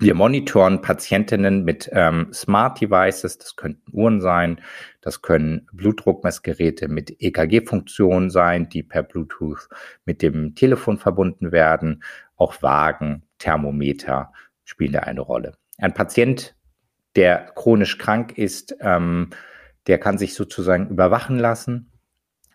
wir 0.00 0.14
monitoren 0.14 0.80
Patientinnen 0.80 1.62
mit 1.62 1.90
ähm, 1.92 2.32
Smart 2.32 2.80
Devices, 2.80 3.36
das 3.36 3.54
könnten 3.56 3.92
Uhren 3.92 4.20
sein, 4.20 4.60
das 5.02 5.20
können 5.20 5.68
Blutdruckmessgeräte 5.72 6.88
mit 6.88 7.20
EKG-Funktionen 7.20 8.30
sein, 8.30 8.68
die 8.68 8.82
per 8.82 9.02
Bluetooth 9.02 9.68
mit 10.06 10.22
dem 10.22 10.54
Telefon 10.54 10.96
verbunden 10.96 11.52
werden. 11.52 12.02
Auch 12.36 12.62
Wagen, 12.62 13.24
Thermometer 13.38 14.32
spielen 14.64 14.92
da 14.92 15.00
eine 15.00 15.20
Rolle. 15.20 15.52
Ein 15.76 15.92
Patient, 15.92 16.56
der 17.14 17.52
chronisch 17.54 17.98
krank 17.98 18.38
ist, 18.38 18.74
ähm, 18.80 19.30
der 19.86 19.98
kann 19.98 20.16
sich 20.16 20.34
sozusagen 20.34 20.88
überwachen 20.88 21.38
lassen. 21.38 21.92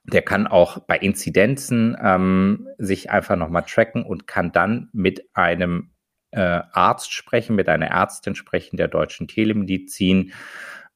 Der 0.04 0.22
kann 0.22 0.48
auch 0.48 0.80
bei 0.80 0.98
Inzidenzen 0.98 1.98
ähm, 2.02 2.68
sich 2.78 3.12
einfach 3.12 3.36
nochmal 3.36 3.64
tracken 3.68 4.04
und 4.04 4.28
kann 4.28 4.52
dann 4.52 4.90
mit 4.94 5.26
einem 5.34 5.92
Arzt 6.72 7.14
sprechen, 7.14 7.56
mit 7.56 7.70
einer 7.70 7.88
Ärztin 7.88 8.36
sprechen 8.36 8.78
der 8.78 8.88
deutschen 8.88 9.28
Telemedizin. 9.28 10.34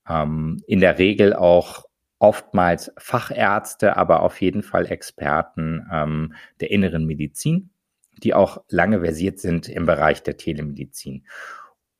Ähm, 0.07 0.61
in 0.67 0.79
der 0.79 0.97
Regel 0.97 1.33
auch 1.33 1.85
oftmals 2.19 2.91
Fachärzte, 2.97 3.95
aber 3.95 4.21
auf 4.23 4.41
jeden 4.41 4.61
Fall 4.61 4.85
Experten 4.91 5.87
ähm, 5.91 6.33
der 6.59 6.71
inneren 6.71 7.05
Medizin, 7.05 7.69
die 8.17 8.33
auch 8.33 8.63
lange 8.67 8.99
versiert 8.99 9.39
sind 9.39 9.69
im 9.69 9.85
Bereich 9.85 10.21
der 10.21 10.37
Telemedizin. 10.37 11.25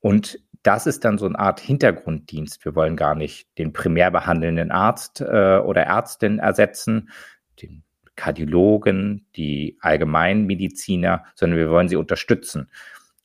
Und 0.01 0.39
das 0.63 0.87
ist 0.87 1.05
dann 1.05 1.17
so 1.17 1.25
eine 1.25 1.39
Art 1.39 1.61
Hintergrunddienst. 1.61 2.65
Wir 2.65 2.75
wollen 2.75 2.97
gar 2.97 3.15
nicht 3.15 3.47
den 3.57 3.71
primär 3.71 4.11
behandelnden 4.11 4.71
Arzt 4.71 5.21
äh, 5.21 5.57
oder 5.59 5.83
Ärztin 5.83 6.39
ersetzen, 6.39 7.09
den 7.61 7.83
Kardiologen, 8.17 9.25
die 9.37 9.77
Allgemeinmediziner, 9.79 11.23
sondern 11.35 11.57
wir 11.57 11.69
wollen 11.69 11.87
sie 11.87 11.95
unterstützen. 11.95 12.69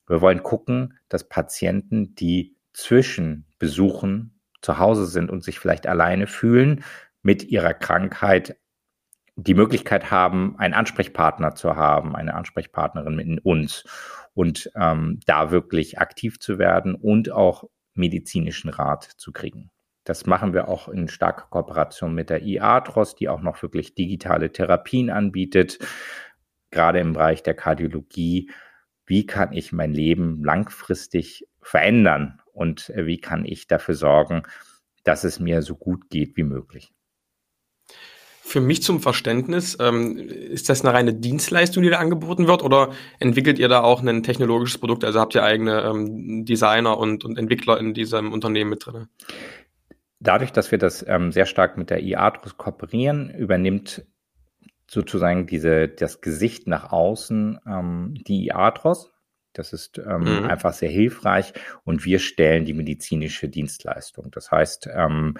Wir 0.07 0.21
wollen 0.21 0.43
gucken, 0.43 0.97
dass 1.09 1.27
Patienten, 1.27 2.15
die 2.15 2.57
zwischen 2.73 3.47
Besuchen 3.59 4.39
zu 4.61 4.77
Hause 4.77 5.05
sind 5.05 5.29
und 5.29 5.43
sich 5.43 5.59
vielleicht 5.59 5.87
alleine 5.87 6.27
fühlen, 6.27 6.83
mit 7.21 7.43
ihrer 7.43 7.73
Krankheit 7.73 8.57
die 9.35 9.53
Möglichkeit 9.53 10.11
haben, 10.11 10.57
einen 10.57 10.73
Ansprechpartner 10.73 11.55
zu 11.55 11.75
haben, 11.75 12.15
eine 12.15 12.35
Ansprechpartnerin 12.35 13.15
mit 13.15 13.45
uns 13.45 13.83
und 14.33 14.71
ähm, 14.75 15.19
da 15.25 15.51
wirklich 15.51 15.99
aktiv 15.99 16.39
zu 16.39 16.57
werden 16.57 16.95
und 16.95 17.31
auch 17.31 17.65
medizinischen 17.93 18.69
Rat 18.69 19.03
zu 19.17 19.31
kriegen. 19.31 19.71
Das 20.03 20.25
machen 20.25 20.53
wir 20.53 20.67
auch 20.67 20.87
in 20.87 21.07
starker 21.07 21.47
Kooperation 21.49 22.13
mit 22.13 22.29
der 22.29 22.43
IATROS, 22.43 23.15
die 23.15 23.27
auch 23.27 23.41
noch 23.41 23.61
wirklich 23.63 23.95
digitale 23.95 24.51
Therapien 24.51 25.09
anbietet, 25.09 25.79
gerade 26.69 26.99
im 26.99 27.13
Bereich 27.13 27.41
der 27.41 27.55
Kardiologie 27.55 28.51
wie 29.05 29.25
kann 29.25 29.53
ich 29.53 29.71
mein 29.71 29.93
Leben 29.93 30.43
langfristig 30.43 31.47
verändern 31.61 32.41
und 32.53 32.89
äh, 32.91 33.05
wie 33.05 33.19
kann 33.19 33.45
ich 33.45 33.67
dafür 33.67 33.95
sorgen, 33.95 34.43
dass 35.03 35.23
es 35.23 35.39
mir 35.39 35.61
so 35.61 35.75
gut 35.75 36.09
geht 36.09 36.35
wie 36.35 36.43
möglich. 36.43 36.91
Für 38.41 38.61
mich 38.61 38.83
zum 38.83 38.99
Verständnis, 39.01 39.75
ähm, 39.79 40.17
ist 40.17 40.69
das 40.69 40.81
eine 40.85 40.93
reine 40.93 41.13
Dienstleistung, 41.15 41.81
die 41.81 41.89
da 41.89 41.97
angeboten 41.97 42.47
wird, 42.47 42.63
oder 42.63 42.91
entwickelt 43.19 43.57
ihr 43.57 43.67
da 43.67 43.81
auch 43.81 44.03
ein 44.03 44.21
technologisches 44.21 44.77
Produkt? 44.77 45.03
Also 45.03 45.19
habt 45.19 45.33
ihr 45.33 45.43
eigene 45.43 45.81
ähm, 45.81 46.45
Designer 46.45 46.97
und, 46.97 47.25
und 47.25 47.39
Entwickler 47.39 47.79
in 47.79 47.95
diesem 47.95 48.31
Unternehmen 48.31 48.69
mit 48.69 48.85
drin? 48.85 49.07
Dadurch, 50.19 50.51
dass 50.51 50.71
wir 50.71 50.77
das 50.77 51.03
ähm, 51.07 51.31
sehr 51.31 51.47
stark 51.47 51.77
mit 51.77 51.89
der 51.89 52.03
IATROS 52.03 52.57
kooperieren, 52.57 53.31
übernimmt 53.31 54.05
sozusagen 54.87 55.47
diese, 55.47 55.87
das 55.87 56.21
Gesicht 56.21 56.67
nach 56.67 56.91
außen 56.91 57.59
ähm, 57.67 58.13
die 58.27 58.47
IATROS. 58.47 59.11
Das 59.53 59.71
ist 59.73 59.97
ähm, 59.97 60.21
mhm. 60.21 60.45
einfach 60.45 60.73
sehr 60.73 60.89
hilfreich 60.89 61.53
und 61.85 62.03
wir 62.05 62.19
stellen 62.19 62.65
die 62.65 62.73
medizinische 62.73 63.47
Dienstleistung. 63.47 64.29
Das 64.31 64.51
heißt, 64.51 64.89
ähm, 64.93 65.37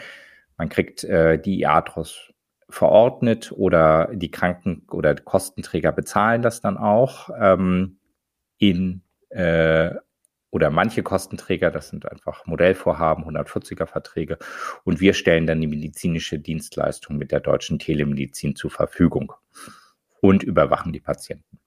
man 0.57 0.69
kriegt 0.69 1.03
äh, 1.03 1.37
die 1.37 1.59
IATROS 1.61 2.33
verordnet 2.69 3.51
oder 3.51 4.09
die 4.13 4.31
Kranken- 4.31 4.87
oder 4.89 5.15
Kostenträger 5.15 5.91
bezahlen 5.91 6.41
das 6.41 6.61
dann 6.61 6.77
auch 6.77 7.29
ähm, 7.37 7.97
in 8.57 9.01
äh, 9.29 9.91
oder 10.55 10.69
manche 10.69 11.03
Kostenträger, 11.03 11.69
das 11.69 11.89
sind 11.89 12.09
einfach 12.09 12.45
Modellvorhaben, 12.45 13.25
140er 13.25 13.87
Verträge 13.87 14.37
und 14.85 15.01
wir 15.01 15.13
stellen 15.13 15.47
dann 15.47 15.59
die 15.59 15.67
medizinische 15.67 16.39
Dienstleistung 16.39 17.17
mit 17.17 17.33
der 17.33 17.41
deutschen 17.41 17.77
Telemedizin 17.77 18.55
zur 18.55 18.71
Verfügung 18.71 19.33
und 20.21 20.43
überwachen 20.43 20.93
die 20.93 21.01
Patienten. 21.01 21.59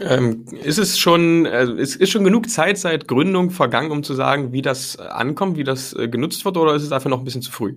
Ähm, 0.00 0.44
ist 0.62 0.78
es 0.78 0.96
schon, 0.96 1.44
äh, 1.44 1.64
ist, 1.72 1.96
ist 1.96 2.10
schon 2.10 2.22
genug 2.22 2.48
Zeit 2.48 2.78
seit 2.78 3.08
Gründung 3.08 3.50
vergangen, 3.50 3.90
um 3.90 4.04
zu 4.04 4.14
sagen, 4.14 4.52
wie 4.52 4.62
das 4.62 4.96
ankommt, 4.96 5.56
wie 5.56 5.64
das 5.64 5.92
äh, 5.92 6.06
genutzt 6.06 6.44
wird, 6.44 6.56
oder 6.56 6.76
ist 6.76 6.84
es 6.84 6.88
dafür 6.88 7.10
noch 7.10 7.18
ein 7.18 7.24
bisschen 7.24 7.42
zu 7.42 7.50
früh? 7.50 7.74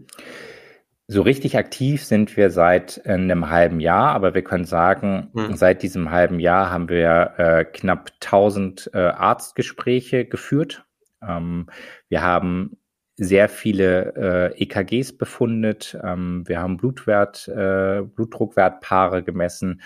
So 1.10 1.22
richtig 1.22 1.58
aktiv 1.58 2.04
sind 2.04 2.36
wir 2.36 2.50
seit 2.50 3.02
äh, 3.06 3.14
einem 3.14 3.50
halben 3.50 3.80
Jahr, 3.80 4.12
aber 4.12 4.34
wir 4.34 4.44
können 4.44 4.66
sagen, 4.66 5.30
hm. 5.34 5.56
seit 5.56 5.82
diesem 5.82 6.12
halben 6.12 6.40
Jahr 6.40 6.70
haben 6.70 6.90
wir 6.90 7.34
äh, 7.38 7.64
knapp 7.64 8.12
1000 8.16 8.92
äh, 8.94 8.98
Arztgespräche 8.98 10.26
geführt. 10.26 10.86
Ähm, 11.26 11.68
wir 12.10 12.22
haben 12.24 12.78
sehr 13.16 13.48
viele 13.48 14.54
äh, 14.58 14.62
EKGs 14.62 15.18
befundet. 15.18 15.98
Ähm, 16.04 16.44
wir 16.46 16.60
haben 16.60 16.76
Blutwert, 16.76 17.48
äh, 17.48 18.02
Blutdruckwertpaare 18.02 19.24
gemessen. 19.24 19.82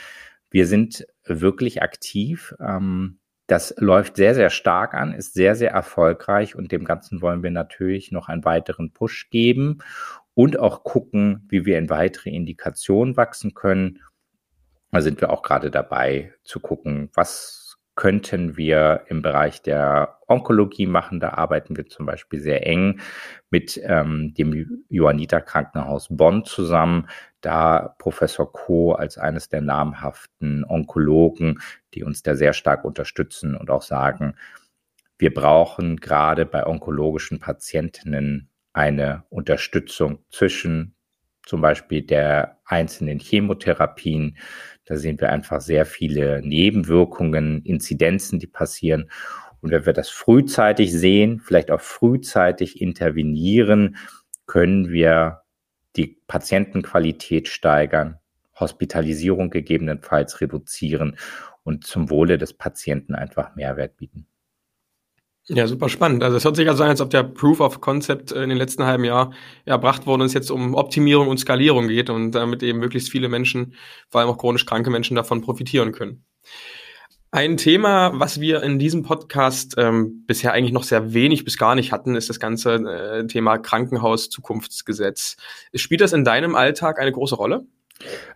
Wir 0.50 0.66
sind 0.66 1.06
wirklich 1.24 1.84
aktiv. 1.84 2.56
Ähm, 2.60 3.20
das 3.46 3.76
läuft 3.78 4.16
sehr, 4.16 4.34
sehr 4.34 4.50
stark 4.50 4.94
an, 4.94 5.14
ist 5.14 5.34
sehr, 5.34 5.56
sehr 5.56 5.72
erfolgreich 5.72 6.56
und 6.56 6.72
dem 6.72 6.86
Ganzen 6.86 7.22
wollen 7.22 7.44
wir 7.44 7.52
natürlich 7.52 8.12
noch 8.12 8.30
einen 8.30 8.46
weiteren 8.46 8.92
Push 8.92 9.30
geben 9.30 9.80
und 10.42 10.58
auch 10.58 10.84
gucken, 10.84 11.46
wie 11.50 11.68
wir 11.68 11.78
in 11.78 11.92
weitere 11.92 12.32
Indikationen 12.32 13.16
wachsen 13.16 13.54
können. 13.54 14.00
Da 14.90 15.02
sind 15.02 15.22
wir 15.22 15.30
auch 15.30 15.44
gerade 15.44 15.70
dabei 15.70 16.34
zu 16.42 16.60
gucken, 16.60 17.12
was 17.14 17.78
könnten 17.94 18.58
wir 18.58 19.04
im 19.08 19.22
Bereich 19.22 19.62
der 19.62 20.18
Onkologie 20.28 20.88
machen. 20.88 21.20
Da 21.20 21.36
arbeiten 21.36 21.78
wir 21.78 21.86
zum 21.86 22.08
Beispiel 22.08 22.40
sehr 22.40 22.66
eng 22.66 23.02
mit 23.52 23.80
ähm, 23.84 24.34
dem 24.34 24.84
Johanniter 24.90 25.42
Krankenhaus 25.42 26.08
Bonn 26.10 26.44
zusammen, 26.44 27.08
da 27.42 27.94
Professor 28.00 28.52
Koh 28.52 28.94
als 28.94 29.20
eines 29.20 29.48
der 29.48 29.62
namhaften 29.62 30.66
Onkologen, 30.68 31.62
die 31.94 32.04
uns 32.04 32.24
da 32.24 32.36
sehr 32.36 32.54
stark 32.54 32.84
unterstützen 32.84 33.56
und 33.56 33.70
auch 33.70 33.84
sagen, 33.84 34.34
wir 35.20 35.36
brauchen 35.36 35.98
gerade 35.98 36.48
bei 36.48 36.66
onkologischen 36.66 37.40
Patientinnen 37.40 38.51
eine 38.74 39.24
Unterstützung 39.30 40.20
zwischen 40.30 40.96
zum 41.46 41.62
Beispiel 41.62 42.02
der 42.02 42.60
einzelnen 42.66 43.20
Chemotherapien. 43.20 44.38
Da 44.86 44.96
sehen 44.96 45.20
wir 45.20 45.32
einfach 45.32 45.62
sehr 45.62 45.86
viele 45.86 46.42
Nebenwirkungen, 46.42 47.64
Inzidenzen, 47.64 48.40
die 48.40 48.48
passieren. 48.48 49.10
Und 49.62 49.72
wenn 49.72 49.86
wir 49.86 49.94
das 49.94 50.10
frühzeitig 50.10 50.92
sehen, 50.92 51.40
vielleicht 51.40 51.72
auch 51.72 51.82
frühzeitig 51.82 52.82
intervenieren, 52.82 53.98
können 54.46 54.90
wir 54.90 55.42
die 55.96 56.20
Patientenqualität 56.28 57.48
steigern, 57.48 58.20
Hospitalisierung 58.60 59.50
gegebenenfalls 59.50 60.42
reduzieren 60.42 61.18
und 61.64 61.86
zum 61.86 62.10
Wohle 62.10 62.38
des 62.38 62.54
Patienten 62.54 63.14
einfach 63.16 63.56
Mehrwert 63.56 63.98
bieten. 63.98 64.28
Ja, 65.54 65.68
super 65.68 65.90
spannend. 65.90 66.24
Also 66.24 66.38
es 66.38 66.46
hört 66.46 66.56
sich 66.56 66.70
also 66.70 66.84
an, 66.84 66.90
als 66.92 67.02
ob 67.02 67.10
der 67.10 67.24
Proof 67.24 67.60
of 67.60 67.82
Concept 67.82 68.32
in 68.32 68.48
den 68.48 68.58
letzten 68.58 68.86
halben 68.86 69.04
Jahr 69.04 69.34
erbracht 69.66 70.06
worden 70.06 70.22
und 70.22 70.28
es 70.28 70.34
jetzt 70.34 70.50
um 70.50 70.76
Optimierung 70.76 71.28
und 71.28 71.40
Skalierung 71.40 71.90
geht 71.90 72.10
und 72.10 72.32
damit 72.32 72.64
eben 72.64 72.80
möglichst 72.80 73.10
viele 73.10 73.28
Menschen, 73.28 73.74
vor 74.08 74.22
allem 74.22 74.30
auch 74.30 74.38
chronisch 74.38 74.66
kranke 74.66 74.90
Menschen, 74.90 75.16
davon 75.16 75.42
profitieren 75.42 75.92
können. 75.92 76.24
Ein 77.32 77.58
Thema, 77.58 78.18
was 78.18 78.40
wir 78.40 78.64
in 78.64 78.80
diesem 78.80 79.04
Podcast 79.04 79.76
ähm, 79.78 80.24
bisher 80.26 80.54
eigentlich 80.54 80.72
noch 80.72 80.84
sehr 80.84 81.14
wenig 81.14 81.44
bis 81.44 81.58
gar 81.58 81.76
nicht 81.76 81.92
hatten, 81.92 82.16
ist 82.16 82.30
das 82.30 82.40
ganze 82.40 82.76
äh, 82.76 83.28
Thema 83.28 83.58
Krankenhaus-Zukunftsgesetz. 83.58 85.36
Spielt 85.76 86.00
das 86.00 86.14
in 86.14 86.24
deinem 86.24 86.56
Alltag 86.56 86.98
eine 86.98 87.12
große 87.12 87.36
Rolle? 87.36 87.66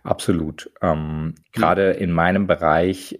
Absolut. 0.02 0.70
Ähm, 0.82 1.34
Gerade 1.52 1.92
in 1.92 2.12
meinem 2.12 2.46
Bereich 2.46 3.18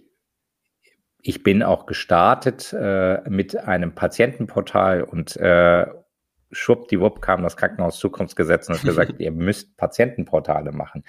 ich 1.27 1.43
bin 1.43 1.61
auch 1.61 1.87
gestartet 1.87 2.71
äh, 2.71 3.19
mit 3.29 3.57
einem 3.57 3.93
Patientenportal 3.93 5.03
und 5.03 5.35
äh, 5.35 5.85
schwuppdiwupp 6.51 7.21
kam 7.21 7.43
das 7.43 7.57
Krankenhaus-Zukunftsgesetz 7.57 8.69
und 8.69 8.75
hat 8.75 8.83
gesagt, 8.85 9.19
ihr 9.19 9.31
müsst 9.31 9.75
Patientenportale 9.75 10.71
machen. 10.71 11.03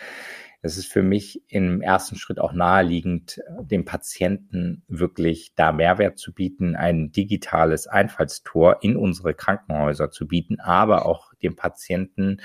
Es 0.60 0.76
ist 0.76 0.90
für 0.90 1.04
mich 1.04 1.44
im 1.46 1.82
ersten 1.82 2.16
Schritt 2.16 2.40
auch 2.40 2.52
naheliegend, 2.52 3.40
dem 3.60 3.84
Patienten 3.84 4.82
wirklich 4.88 5.54
da 5.54 5.70
Mehrwert 5.70 6.18
zu 6.18 6.34
bieten, 6.34 6.74
ein 6.74 7.12
digitales 7.12 7.86
Einfallstor 7.86 8.78
in 8.82 8.96
unsere 8.96 9.34
Krankenhäuser 9.34 10.10
zu 10.10 10.26
bieten, 10.26 10.58
aber 10.58 11.06
auch 11.06 11.32
dem 11.44 11.54
Patienten 11.54 12.40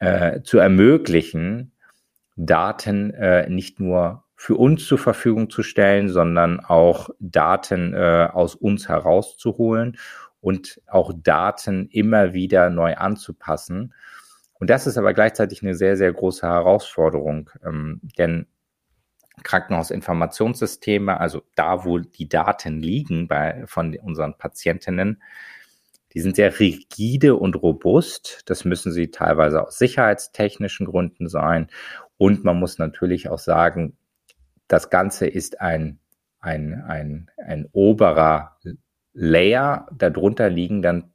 äh, 0.00 0.42
zu 0.42 0.58
ermöglichen, 0.58 1.72
Daten 2.36 3.14
äh, 3.14 3.48
nicht 3.48 3.80
nur 3.80 4.25
für 4.36 4.56
uns 4.56 4.86
zur 4.86 4.98
Verfügung 4.98 5.50
zu 5.50 5.62
stellen, 5.62 6.08
sondern 6.08 6.60
auch 6.60 7.08
Daten 7.18 7.94
äh, 7.94 8.28
aus 8.32 8.54
uns 8.54 8.88
herauszuholen 8.88 9.96
und 10.40 10.80
auch 10.86 11.12
Daten 11.16 11.88
immer 11.90 12.34
wieder 12.34 12.70
neu 12.70 12.94
anzupassen. 12.96 13.94
Und 14.54 14.70
das 14.70 14.86
ist 14.86 14.98
aber 14.98 15.14
gleichzeitig 15.14 15.62
eine 15.62 15.74
sehr, 15.74 15.96
sehr 15.96 16.12
große 16.12 16.46
Herausforderung, 16.46 17.50
ähm, 17.64 18.00
denn 18.18 18.46
Krankenhausinformationssysteme, 19.42 21.18
also 21.18 21.42
da, 21.54 21.84
wo 21.84 21.98
die 21.98 22.28
Daten 22.28 22.80
liegen 22.80 23.28
bei, 23.28 23.64
von 23.66 23.96
unseren 23.98 24.38
Patientinnen, 24.38 25.22
die 26.12 26.20
sind 26.20 26.36
sehr 26.36 26.58
rigide 26.58 27.36
und 27.36 27.56
robust. 27.56 28.42
Das 28.46 28.64
müssen 28.64 28.92
sie 28.92 29.10
teilweise 29.10 29.66
aus 29.66 29.76
sicherheitstechnischen 29.76 30.86
Gründen 30.86 31.28
sein. 31.28 31.68
Und 32.16 32.44
man 32.44 32.58
muss 32.58 32.78
natürlich 32.78 33.28
auch 33.28 33.38
sagen, 33.38 33.98
das 34.68 34.90
Ganze 34.90 35.26
ist 35.26 35.60
ein, 35.60 36.00
ein, 36.40 36.82
ein, 36.86 37.30
ein 37.44 37.68
oberer 37.72 38.58
Layer. 39.12 39.88
Darunter 39.96 40.50
liegen 40.50 40.82
dann 40.82 41.12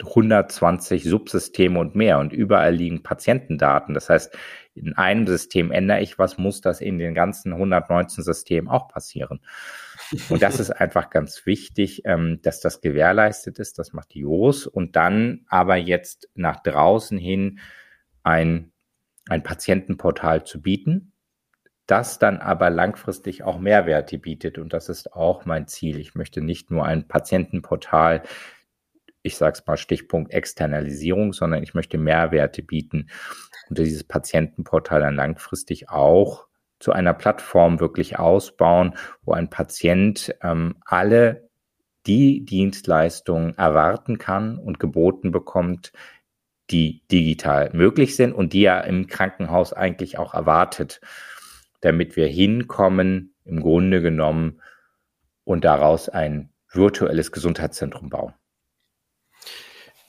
120 0.00 1.04
Subsysteme 1.04 1.78
und 1.78 1.96
mehr 1.96 2.18
und 2.18 2.32
überall 2.32 2.74
liegen 2.74 3.02
Patientendaten. 3.02 3.94
Das 3.94 4.08
heißt, 4.08 4.36
in 4.74 4.92
einem 4.94 5.26
System 5.26 5.72
ändere 5.72 6.00
ich 6.00 6.18
was, 6.18 6.38
muss 6.38 6.60
das 6.60 6.80
in 6.80 6.98
den 6.98 7.14
ganzen 7.14 7.52
119 7.52 8.22
Systemen 8.22 8.68
auch 8.68 8.88
passieren. 8.88 9.40
Und 10.28 10.42
das 10.42 10.60
ist 10.60 10.70
einfach 10.70 11.10
ganz 11.10 11.44
wichtig, 11.46 12.02
ähm, 12.04 12.40
dass 12.42 12.60
das 12.60 12.80
gewährleistet 12.80 13.58
ist. 13.58 13.78
Das 13.78 13.92
macht 13.92 14.14
die 14.14 14.20
JOS 14.20 14.66
und 14.66 14.94
dann 14.94 15.44
aber 15.48 15.76
jetzt 15.76 16.30
nach 16.34 16.62
draußen 16.62 17.18
hin 17.18 17.58
ein, 18.22 18.72
ein 19.28 19.42
Patientenportal 19.42 20.44
zu 20.44 20.62
bieten, 20.62 21.12
das 21.88 22.18
dann 22.18 22.38
aber 22.38 22.70
langfristig 22.70 23.42
auch 23.42 23.58
Mehrwerte 23.58 24.18
bietet. 24.18 24.58
Und 24.58 24.72
das 24.72 24.88
ist 24.88 25.14
auch 25.14 25.46
mein 25.46 25.66
Ziel. 25.66 25.98
Ich 25.98 26.14
möchte 26.14 26.40
nicht 26.42 26.70
nur 26.70 26.84
ein 26.84 27.08
Patientenportal, 27.08 28.22
ich 29.22 29.36
sage 29.36 29.58
es 29.58 29.66
mal 29.66 29.78
Stichpunkt 29.78 30.32
Externalisierung, 30.32 31.32
sondern 31.32 31.62
ich 31.62 31.74
möchte 31.74 31.98
Mehrwerte 31.98 32.62
bieten 32.62 33.08
und 33.68 33.78
dieses 33.78 34.04
Patientenportal 34.04 35.00
dann 35.00 35.16
langfristig 35.16 35.88
auch 35.88 36.46
zu 36.78 36.92
einer 36.92 37.14
Plattform 37.14 37.80
wirklich 37.80 38.18
ausbauen, 38.18 38.94
wo 39.22 39.32
ein 39.32 39.50
Patient 39.50 40.34
ähm, 40.42 40.76
alle 40.84 41.48
die 42.06 42.44
Dienstleistungen 42.44 43.56
erwarten 43.56 44.18
kann 44.18 44.58
und 44.58 44.78
geboten 44.78 45.32
bekommt, 45.32 45.92
die 46.70 47.02
digital 47.10 47.70
möglich 47.72 48.14
sind 48.14 48.34
und 48.34 48.52
die 48.52 48.64
er 48.64 48.84
im 48.84 49.06
Krankenhaus 49.06 49.72
eigentlich 49.72 50.18
auch 50.18 50.34
erwartet 50.34 51.00
damit 51.80 52.16
wir 52.16 52.26
hinkommen, 52.26 53.34
im 53.44 53.60
Grunde 53.60 54.02
genommen, 54.02 54.60
und 55.44 55.64
daraus 55.64 56.08
ein 56.08 56.50
virtuelles 56.70 57.32
Gesundheitszentrum 57.32 58.10
bauen. 58.10 58.34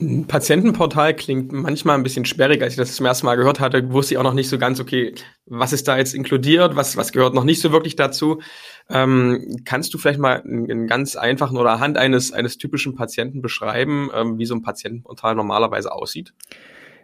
Ein 0.02 0.28
Patientenportal 0.28 1.14
klingt 1.14 1.52
manchmal 1.52 1.98
ein 1.98 2.04
bisschen 2.04 2.24
sperrig. 2.24 2.62
Als 2.62 2.74
ich 2.74 2.78
das 2.78 2.96
zum 2.96 3.06
ersten 3.06 3.26
Mal 3.26 3.36
gehört 3.36 3.60
hatte, 3.60 3.92
wusste 3.92 4.14
ich 4.14 4.18
auch 4.18 4.24
noch 4.24 4.34
nicht 4.34 4.48
so 4.48 4.58
ganz, 4.58 4.80
okay, 4.80 5.14
was 5.46 5.74
ist 5.74 5.90
da 5.90 5.98
jetzt 5.98 6.14
inkludiert, 6.14 6.78
was, 6.78 6.96
was 6.96 7.12
gehört 7.12 7.34
noch 7.34 7.44
nicht 7.44 7.60
so 7.60 7.74
wirklich 7.74 7.98
dazu. 7.98 8.42
Ähm, 8.90 9.58
kannst 9.66 9.94
du 9.94 9.98
vielleicht 9.98 10.20
mal 10.20 10.42
einen 10.42 10.88
ganz 10.88 11.18
einfachen 11.18 11.58
oder 11.58 11.72
anhand 11.72 11.98
eines, 11.98 12.32
eines 12.32 12.58
typischen 12.58 12.96
Patienten 12.96 13.42
beschreiben, 13.42 14.10
ähm, 14.16 14.38
wie 14.38 14.46
so 14.46 14.56
ein 14.56 14.62
Patientenportal 14.62 15.36
normalerweise 15.36 15.92
aussieht? 15.92 16.34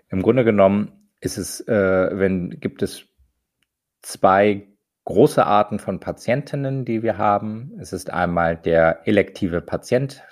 Im 0.09 0.21
Grunde 0.21 0.45
genommen 0.45 0.93
ist 1.19 1.37
es, 1.37 1.59
äh, 1.67 2.09
wenn 2.13 2.61
gibt 2.61 2.81
es 2.81 3.05
zwei 4.05 4.67
große 5.05 5.45
Arten 5.45 5.79
von 5.79 5.99
Patientinnen, 5.99 6.85
die 6.85 7.03
wir 7.03 7.17
haben. 7.17 7.73
Es 7.79 7.93
ist 7.93 8.11
einmal 8.11 8.55
der 8.55 9.07
elektive 9.07 9.61
Patient, 9.61 10.23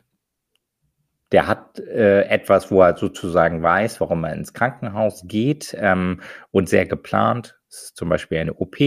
der 1.32 1.48
hat 1.48 1.80
äh, 1.80 2.26
etwas, 2.26 2.70
wo 2.70 2.82
er 2.82 2.96
sozusagen 2.96 3.64
weiß, 3.64 4.00
warum 4.02 4.24
er 4.24 4.34
ins 4.34 4.54
Krankenhaus 4.54 5.24
geht 5.26 5.76
ähm, 5.80 6.22
und 6.52 6.70
sehr 6.70 6.86
geplant. 6.86 7.60
Das 7.70 7.84
ist 7.86 7.98
zum 7.98 8.10
Beispiel 8.10 8.38
eine 8.38 8.54
OP. 8.54 8.80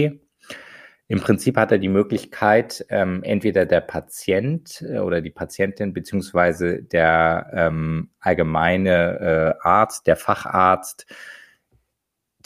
Im 1.09 1.21
Prinzip 1.21 1.57
hat 1.57 1.73
er 1.73 1.77
die 1.77 1.89
Möglichkeit, 1.89 2.85
ähm, 2.89 3.21
entweder 3.23 3.65
der 3.65 3.81
Patient 3.81 4.81
äh, 4.81 4.99
oder 4.99 5.19
die 5.21 5.29
Patientin 5.29 5.93
beziehungsweise 5.93 6.81
der 6.81 7.49
ähm, 7.53 8.11
allgemeine 8.19 9.57
äh, 9.61 9.67
Arzt, 9.67 10.07
der 10.07 10.15
Facharzt, 10.15 11.05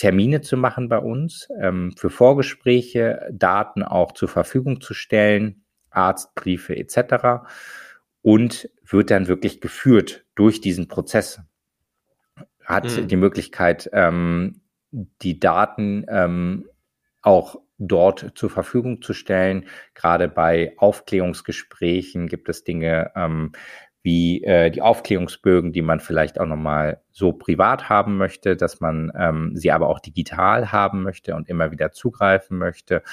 Termine 0.02 0.42
zu 0.42 0.58
machen 0.58 0.90
bei 0.90 0.98
uns, 0.98 1.48
ähm, 1.62 1.94
für 1.96 2.10
Vorgespräche, 2.10 3.30
Daten 3.32 3.84
auch 3.84 4.14
zur 4.14 4.30
Verfügung 4.30 4.82
zu 4.82 4.96
stellen, 4.96 5.64
Arztbriefe 5.92 6.76
etc 6.76 7.46
und 8.24 8.68
wird 8.84 9.12
dann 9.12 9.28
wirklich 9.28 9.62
geführt 9.62 10.26
durch 10.34 10.60
diesen 10.60 10.88
Prozess. 10.88 11.40
Hat 12.66 12.86
mhm. 12.86 13.08
die 13.10 13.16
Möglichkeit, 13.16 13.92
ähm, 13.94 14.62
die 14.90 15.40
Daten 15.40 16.08
ähm, 16.10 16.68
auch 17.22 17.58
dort 17.78 18.32
zur 18.34 18.50
Verfügung 18.50 19.04
zu 19.04 19.14
stellen. 19.14 19.68
Gerade 19.94 20.28
bei 20.28 20.74
Aufklärungsgesprächen 20.78 22.26
gibt 22.26 22.50
es 22.50 22.64
Dinge 22.64 23.12
ähm, 23.16 23.52
wie 24.04 24.44
äh, 24.44 24.72
die 24.72 24.82
Aufklärungsbögen, 24.82 25.74
die 25.74 25.82
man 25.82 26.00
vielleicht 26.00 26.40
auch 26.40 26.46
nochmal 26.46 27.02
so 27.12 27.34
privat 27.34 27.90
haben 27.90 28.18
möchte, 28.18 28.56
dass 28.56 28.80
man 28.80 29.12
ähm, 29.16 29.52
sie 29.56 29.72
aber 29.72 29.90
auch 29.90 30.00
digital 30.00 30.72
haben 30.72 31.04
möchte 31.04 31.36
und 31.36 31.50
immer 31.50 31.72
wieder 31.72 31.92
zugreifen 31.92 32.58
möchte 32.58 33.04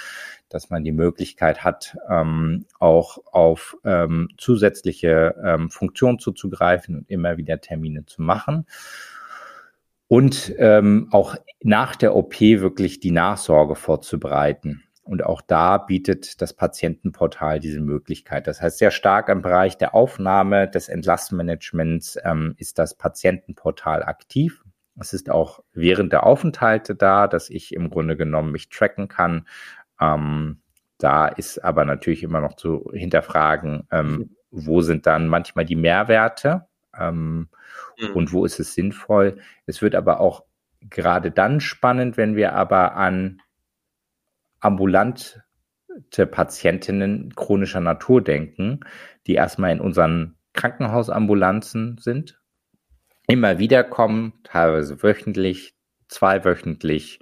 dass 0.48 0.70
man 0.70 0.84
die 0.84 0.92
Möglichkeit 0.92 1.64
hat, 1.64 1.96
ähm, 2.08 2.64
auch 2.78 3.18
auf 3.32 3.76
ähm, 3.84 4.28
zusätzliche 4.38 5.34
ähm, 5.44 5.70
Funktionen 5.70 6.18
zuzugreifen 6.18 6.96
und 6.96 7.10
immer 7.10 7.36
wieder 7.36 7.60
Termine 7.60 8.06
zu 8.06 8.22
machen. 8.22 8.66
Und 10.08 10.54
ähm, 10.56 11.08
auch 11.10 11.36
nach 11.60 11.94
der 11.94 12.16
OP 12.16 12.40
wirklich 12.40 13.00
die 13.00 13.10
Nachsorge 13.10 13.74
vorzubereiten. 13.74 14.84
Und 15.08 15.24
auch 15.24 15.40
da 15.40 15.78
bietet 15.78 16.40
das 16.42 16.52
Patientenportal 16.52 17.60
diese 17.60 17.80
Möglichkeit. 17.80 18.46
Das 18.46 18.60
heißt, 18.60 18.78
sehr 18.78 18.90
stark 18.90 19.28
im 19.28 19.42
Bereich 19.42 19.78
der 19.78 19.94
Aufnahme 19.94 20.68
des 20.68 20.88
Entlassmanagements 20.88 22.18
ähm, 22.24 22.54
ist 22.58 22.78
das 22.78 22.94
Patientenportal 22.94 24.02
aktiv. 24.02 24.62
Es 25.00 25.12
ist 25.12 25.30
auch 25.30 25.60
während 25.72 26.12
der 26.12 26.24
Aufenthalte 26.24 26.94
da, 26.94 27.28
dass 27.28 27.50
ich 27.50 27.72
im 27.72 27.88
Grunde 27.88 28.16
genommen 28.16 28.52
mich 28.52 28.68
tracken 28.68 29.08
kann 29.08 29.46
ähm, 30.00 30.60
da 30.98 31.28
ist 31.28 31.64
aber 31.64 31.84
natürlich 31.84 32.22
immer 32.22 32.40
noch 32.40 32.54
zu 32.54 32.90
hinterfragen, 32.92 33.86
ähm, 33.90 34.10
mhm. 34.10 34.30
wo 34.50 34.80
sind 34.80 35.06
dann 35.06 35.28
manchmal 35.28 35.64
die 35.64 35.76
Mehrwerte 35.76 36.66
ähm, 36.98 37.48
mhm. 37.98 38.10
und 38.14 38.32
wo 38.32 38.44
ist 38.44 38.58
es 38.58 38.74
sinnvoll. 38.74 39.38
Es 39.66 39.82
wird 39.82 39.94
aber 39.94 40.20
auch 40.20 40.44
gerade 40.80 41.30
dann 41.30 41.60
spannend, 41.60 42.16
wenn 42.16 42.36
wir 42.36 42.52
aber 42.54 42.94
an 42.96 43.40
ambulante 44.60 45.42
Patientinnen 46.30 47.34
chronischer 47.34 47.80
Natur 47.80 48.22
denken, 48.22 48.80
die 49.26 49.34
erstmal 49.34 49.72
in 49.72 49.80
unseren 49.80 50.36
Krankenhausambulanzen 50.52 51.98
sind, 51.98 52.40
immer 53.26 53.58
wieder 53.58 53.84
kommen, 53.84 54.34
teilweise 54.44 55.02
wöchentlich, 55.02 55.74
zweiwöchentlich, 56.08 57.20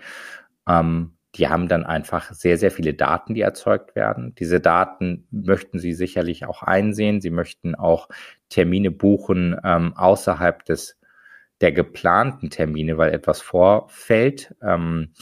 ähm, 0.68 1.16
die 1.36 1.48
haben 1.48 1.68
dann 1.68 1.84
einfach 1.84 2.32
sehr, 2.32 2.56
sehr 2.56 2.70
viele 2.70 2.94
Daten, 2.94 3.34
die 3.34 3.42
erzeugt 3.42 3.94
werden. 3.94 4.34
Diese 4.36 4.58
Daten 4.60 5.26
möchten 5.30 5.78
sie 5.78 5.92
sicherlich 5.92 6.46
auch 6.46 6.62
einsehen. 6.62 7.20
Sie 7.20 7.30
möchten 7.30 7.74
auch 7.74 8.08
Termine 8.48 8.90
buchen 8.90 9.54
ähm, 9.62 9.94
außerhalb 9.94 10.64
des 10.64 10.98
der 11.60 11.72
geplanten 11.72 12.50
Termine, 12.50 12.98
weil 12.98 13.12
etwas 13.12 13.40
vorfällt 13.40 14.54
ähm, 14.62 15.12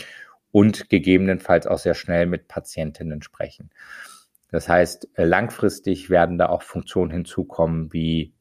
und 0.54 0.88
gegebenenfalls 0.88 1.66
auch 1.66 1.78
sehr 1.78 1.94
schnell 1.94 2.26
mit 2.26 2.46
Patientinnen 2.46 3.22
sprechen. 3.22 3.70
Das 4.52 4.68
heißt, 4.68 5.08
äh, 5.14 5.24
langfristig 5.24 6.10
werden 6.10 6.38
da 6.38 6.48
auch 6.48 6.62
Funktionen 6.62 7.10
hinzukommen 7.10 7.92
wie 7.92 8.32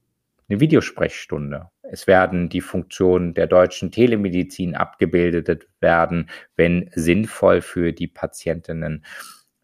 eine 0.47 0.59
Videosprechstunde. 0.59 1.71
Es 1.81 2.05
werden 2.05 2.49
die 2.49 2.61
Funktionen 2.61 3.33
der 3.33 3.47
deutschen 3.47 3.89
Telemedizin 3.89 4.75
abgebildet 4.75 5.67
werden, 5.79 6.29
wenn 6.55 6.91
sinnvoll 6.93 7.61
für 7.61 7.93
die 7.93 8.07
Patientinnen. 8.07 9.03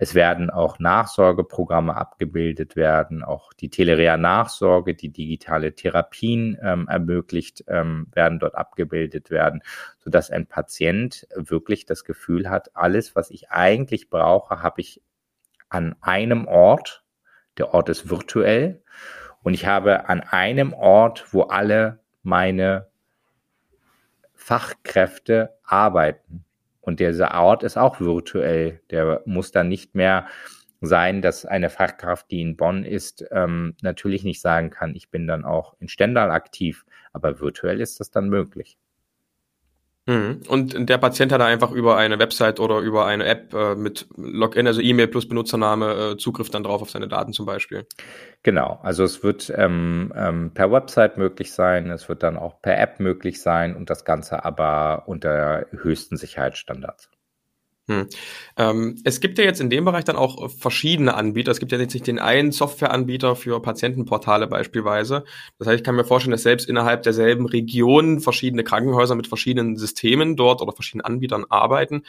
Es 0.01 0.15
werden 0.15 0.49
auch 0.49 0.79
Nachsorgeprogramme 0.79 1.93
abgebildet 1.93 2.77
werden, 2.77 3.21
auch 3.21 3.51
die 3.51 3.69
Telerea-Nachsorge, 3.69 4.95
die 4.95 5.09
digitale 5.09 5.75
Therapien 5.75 6.57
ähm, 6.61 6.87
ermöglicht, 6.87 7.65
ähm, 7.67 8.07
werden 8.13 8.39
dort 8.39 8.55
abgebildet 8.55 9.29
werden, 9.29 9.61
sodass 9.97 10.31
ein 10.31 10.47
Patient 10.47 11.27
wirklich 11.35 11.85
das 11.85 12.05
Gefühl 12.05 12.49
hat, 12.49 12.77
alles, 12.77 13.13
was 13.17 13.29
ich 13.29 13.51
eigentlich 13.51 14.09
brauche, 14.09 14.63
habe 14.63 14.79
ich 14.79 15.01
an 15.67 15.97
einem 15.99 16.47
Ort. 16.47 17.03
Der 17.57 17.73
Ort 17.73 17.89
ist 17.89 18.09
virtuell 18.09 18.81
und 19.43 19.53
ich 19.53 19.65
habe 19.65 20.07
an 20.07 20.21
einem 20.21 20.71
Ort, 20.71 21.33
wo 21.33 21.41
alle 21.43 21.99
meine 22.23 22.87
Fachkräfte 24.33 25.57
arbeiten. 25.63 26.45
Und 26.89 26.99
dieser 26.99 27.39
Ort 27.39 27.61
ist 27.61 27.77
auch 27.77 27.99
virtuell. 27.99 28.81
Der 28.89 29.21
muss 29.27 29.51
dann 29.51 29.67
nicht 29.69 29.93
mehr 29.93 30.25
sein, 30.81 31.21
dass 31.21 31.45
eine 31.45 31.69
Fachkraft, 31.69 32.31
die 32.31 32.41
in 32.41 32.57
Bonn 32.57 32.83
ist, 32.83 33.23
ähm, 33.29 33.75
natürlich 33.83 34.23
nicht 34.23 34.41
sagen 34.41 34.71
kann, 34.71 34.95
ich 34.95 35.11
bin 35.11 35.27
dann 35.27 35.45
auch 35.45 35.75
in 35.79 35.87
Stendal 35.87 36.31
aktiv. 36.31 36.87
Aber 37.13 37.39
virtuell 37.39 37.79
ist 37.79 37.99
das 37.99 38.09
dann 38.09 38.27
möglich. 38.29 38.79
Mhm. 40.09 40.41
Und 40.47 40.89
der 40.89 40.97
Patient 40.97 41.31
hat 41.31 41.41
einfach 41.41 41.69
über 41.69 41.95
eine 41.95 42.17
Website 42.17 42.59
oder 42.59 42.79
über 42.79 43.05
eine 43.05 43.25
App 43.25 43.53
äh, 43.53 43.75
mit 43.75 44.07
Login, 44.17 44.65
also 44.65 44.81
E-Mail 44.81 45.05
plus 45.05 45.27
Benutzername, 45.27 46.13
äh, 46.13 46.17
Zugriff 46.17 46.49
dann 46.49 46.63
drauf 46.63 46.81
auf 46.81 46.89
seine 46.89 47.07
Daten 47.07 47.31
zum 47.31 47.45
Beispiel. 47.45 47.85
Genau, 48.41 48.79
also 48.81 49.03
es 49.03 49.21
wird 49.21 49.53
ähm, 49.55 50.11
ähm, 50.15 50.51
per 50.55 50.71
Website 50.71 51.17
möglich 51.17 51.53
sein, 51.53 51.91
es 51.91 52.09
wird 52.09 52.23
dann 52.23 52.37
auch 52.37 52.59
per 52.59 52.79
App 52.79 52.99
möglich 52.99 53.39
sein 53.39 53.75
und 53.75 53.91
das 53.91 54.03
Ganze 54.03 54.43
aber 54.43 55.03
unter 55.05 55.67
höchsten 55.69 56.17
Sicherheitsstandards. 56.17 57.11
Hm. 57.89 58.05
Ähm, 58.55 59.01
es 59.03 59.19
gibt 59.19 59.39
ja 59.39 59.43
jetzt 59.43 59.59
in 59.59 59.71
dem 59.71 59.83
Bereich 59.83 60.03
dann 60.03 60.15
auch 60.15 60.51
verschiedene 60.51 61.15
Anbieter. 61.15 61.49
Es 61.49 61.59
gibt 61.59 61.71
ja 61.71 61.79
jetzt 61.79 61.95
nicht 61.95 62.05
den 62.05 62.19
einen 62.19 62.51
Softwareanbieter 62.51 63.35
für 63.35 63.59
Patientenportale 63.63 64.45
beispielsweise. 64.45 65.23
Das 65.57 65.67
heißt, 65.67 65.79
ich 65.79 65.83
kann 65.83 65.95
mir 65.95 66.05
vorstellen, 66.05 66.33
dass 66.33 66.43
selbst 66.43 66.69
innerhalb 66.69 67.01
derselben 67.01 67.47
Region 67.47 68.19
verschiedene 68.19 68.63
Krankenhäuser 68.63 69.15
mit 69.15 69.25
verschiedenen 69.25 69.75
Systemen 69.75 70.35
dort 70.35 70.61
oder 70.61 70.71
verschiedenen 70.71 71.05
Anbietern 71.05 71.45
arbeiten. 71.49 72.03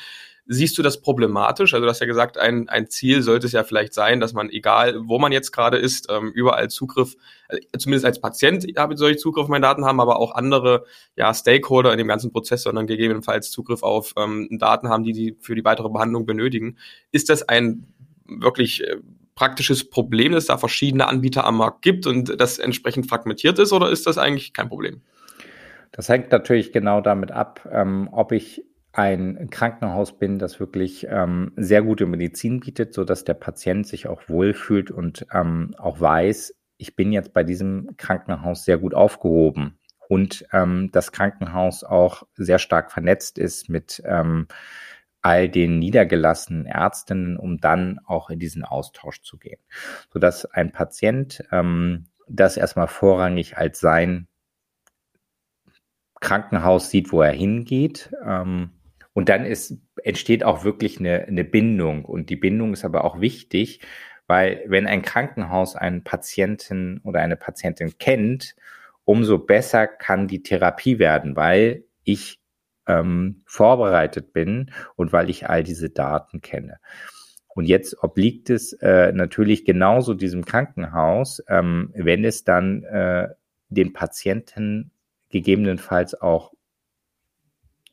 Siehst 0.52 0.76
du 0.76 0.82
das 0.82 1.00
problematisch? 1.00 1.74
Also 1.74 1.84
du 1.84 1.88
hast 1.88 2.00
ja 2.00 2.08
gesagt, 2.08 2.36
ein, 2.36 2.68
ein 2.68 2.90
Ziel 2.90 3.22
sollte 3.22 3.46
es 3.46 3.52
ja 3.52 3.62
vielleicht 3.62 3.94
sein, 3.94 4.18
dass 4.18 4.32
man, 4.32 4.50
egal 4.50 4.96
wo 5.04 5.16
man 5.20 5.30
jetzt 5.30 5.52
gerade 5.52 5.76
ist, 5.76 6.08
ähm, 6.10 6.32
überall 6.34 6.68
Zugriff, 6.68 7.14
also 7.48 7.62
zumindest 7.78 8.04
als 8.04 8.20
Patient 8.20 8.66
habe, 8.76 8.94
ich 8.94 9.18
Zugriff 9.20 9.44
auf 9.44 9.48
meine 9.48 9.62
Daten 9.62 9.84
haben, 9.84 10.00
aber 10.00 10.18
auch 10.18 10.34
andere 10.34 10.86
ja, 11.14 11.32
Stakeholder 11.32 11.92
in 11.92 11.98
dem 11.98 12.08
ganzen 12.08 12.32
Prozess, 12.32 12.64
sondern 12.64 12.88
gegebenenfalls 12.88 13.52
Zugriff 13.52 13.84
auf 13.84 14.12
ähm, 14.16 14.48
Daten 14.58 14.88
haben, 14.88 15.04
die 15.04 15.12
die 15.12 15.36
für 15.38 15.54
die 15.54 15.64
weitere 15.64 15.88
Behandlung 15.88 16.26
benötigen. 16.26 16.78
Ist 17.12 17.28
das 17.28 17.48
ein 17.48 17.86
wirklich 18.26 18.82
äh, 18.82 18.96
praktisches 19.36 19.88
Problem, 19.88 20.32
dass 20.32 20.46
da 20.46 20.58
verschiedene 20.58 21.06
Anbieter 21.06 21.44
am 21.44 21.58
Markt 21.58 21.82
gibt 21.82 22.08
und 22.08 22.40
das 22.40 22.58
entsprechend 22.58 23.08
fragmentiert 23.08 23.60
ist, 23.60 23.72
oder 23.72 23.88
ist 23.88 24.04
das 24.04 24.18
eigentlich 24.18 24.52
kein 24.52 24.68
Problem? 24.68 25.00
Das 25.92 26.08
hängt 26.08 26.32
natürlich 26.32 26.72
genau 26.72 27.00
damit 27.00 27.30
ab, 27.30 27.68
ähm, 27.72 28.08
ob 28.10 28.32
ich 28.32 28.64
ein 28.92 29.50
Krankenhaus 29.50 30.18
bin, 30.18 30.38
das 30.38 30.58
wirklich 30.58 31.06
ähm, 31.08 31.52
sehr 31.56 31.82
gute 31.82 32.06
Medizin 32.06 32.60
bietet, 32.60 32.92
so 32.92 33.04
dass 33.04 33.24
der 33.24 33.34
Patient 33.34 33.86
sich 33.86 34.08
auch 34.08 34.28
wohlfühlt 34.28 34.90
und 34.90 35.26
ähm, 35.32 35.74
auch 35.78 36.00
weiß, 36.00 36.54
ich 36.76 36.96
bin 36.96 37.12
jetzt 37.12 37.32
bei 37.32 37.44
diesem 37.44 37.96
Krankenhaus 37.96 38.64
sehr 38.64 38.78
gut 38.78 38.94
aufgehoben 38.94 39.78
und 40.08 40.44
ähm, 40.52 40.90
das 40.92 41.12
Krankenhaus 41.12 41.84
auch 41.84 42.24
sehr 42.34 42.58
stark 42.58 42.90
vernetzt 42.90 43.38
ist 43.38 43.68
mit 43.68 44.02
ähm, 44.04 44.48
all 45.22 45.48
den 45.48 45.78
niedergelassenen 45.78 46.66
Ärztinnen, 46.66 47.36
um 47.36 47.58
dann 47.58 48.00
auch 48.06 48.30
in 48.30 48.38
diesen 48.38 48.64
Austausch 48.64 49.22
zu 49.22 49.38
gehen, 49.38 49.60
so 50.12 50.18
dass 50.18 50.46
ein 50.46 50.72
Patient 50.72 51.44
ähm, 51.52 52.06
das 52.28 52.56
erstmal 52.56 52.88
vorrangig 52.88 53.56
als 53.56 53.78
sein 53.78 54.26
Krankenhaus 56.20 56.90
sieht, 56.90 57.12
wo 57.12 57.22
er 57.22 57.32
hingeht. 57.32 58.12
Ähm, 58.24 58.70
und 59.12 59.28
dann 59.28 59.44
ist, 59.44 59.76
entsteht 60.02 60.44
auch 60.44 60.64
wirklich 60.64 60.98
eine, 61.00 61.26
eine 61.26 61.44
Bindung. 61.44 62.04
Und 62.04 62.30
die 62.30 62.36
Bindung 62.36 62.72
ist 62.72 62.84
aber 62.84 63.04
auch 63.04 63.20
wichtig, 63.20 63.80
weil 64.26 64.62
wenn 64.66 64.86
ein 64.86 65.02
Krankenhaus 65.02 65.74
einen 65.74 66.04
Patienten 66.04 67.00
oder 67.02 67.20
eine 67.20 67.36
Patientin 67.36 67.98
kennt, 67.98 68.54
umso 69.04 69.38
besser 69.38 69.88
kann 69.88 70.28
die 70.28 70.42
Therapie 70.42 70.98
werden, 70.98 71.34
weil 71.34 71.84
ich 72.04 72.40
ähm, 72.86 73.42
vorbereitet 73.46 74.32
bin 74.32 74.70
und 74.94 75.12
weil 75.12 75.30
ich 75.30 75.48
all 75.48 75.64
diese 75.64 75.90
Daten 75.90 76.40
kenne. 76.40 76.78
Und 77.48 77.64
jetzt 77.66 78.02
obliegt 78.02 78.48
es 78.48 78.72
äh, 78.74 79.12
natürlich 79.12 79.64
genauso 79.64 80.14
diesem 80.14 80.44
Krankenhaus, 80.44 81.42
ähm, 81.48 81.90
wenn 81.94 82.24
es 82.24 82.44
dann 82.44 82.84
äh, 82.84 83.28
den 83.68 83.92
Patienten 83.92 84.92
gegebenenfalls 85.30 86.20
auch 86.20 86.52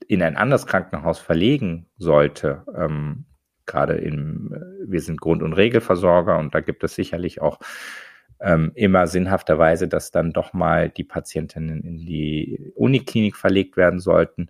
in 0.07 0.21
ein 0.21 0.37
anderes 0.37 0.65
Krankenhaus 0.65 1.19
verlegen 1.19 1.87
sollte, 1.97 2.63
ähm, 2.75 3.25
gerade 3.65 3.95
im, 3.95 4.55
wir 4.85 5.01
sind 5.01 5.19
Grund- 5.19 5.43
und 5.43 5.53
Regelversorger 5.53 6.37
und 6.37 6.55
da 6.55 6.61
gibt 6.61 6.83
es 6.83 6.95
sicherlich 6.95 7.41
auch 7.41 7.59
ähm, 8.39 8.71
immer 8.75 9.07
sinnhafterweise, 9.07 9.87
dass 9.87 10.11
dann 10.11 10.31
doch 10.31 10.53
mal 10.53 10.89
die 10.89 11.03
Patientinnen 11.03 11.83
in 11.83 11.97
die 11.97 12.71
Uniklinik 12.75 13.35
verlegt 13.35 13.77
werden 13.77 13.99
sollten, 13.99 14.49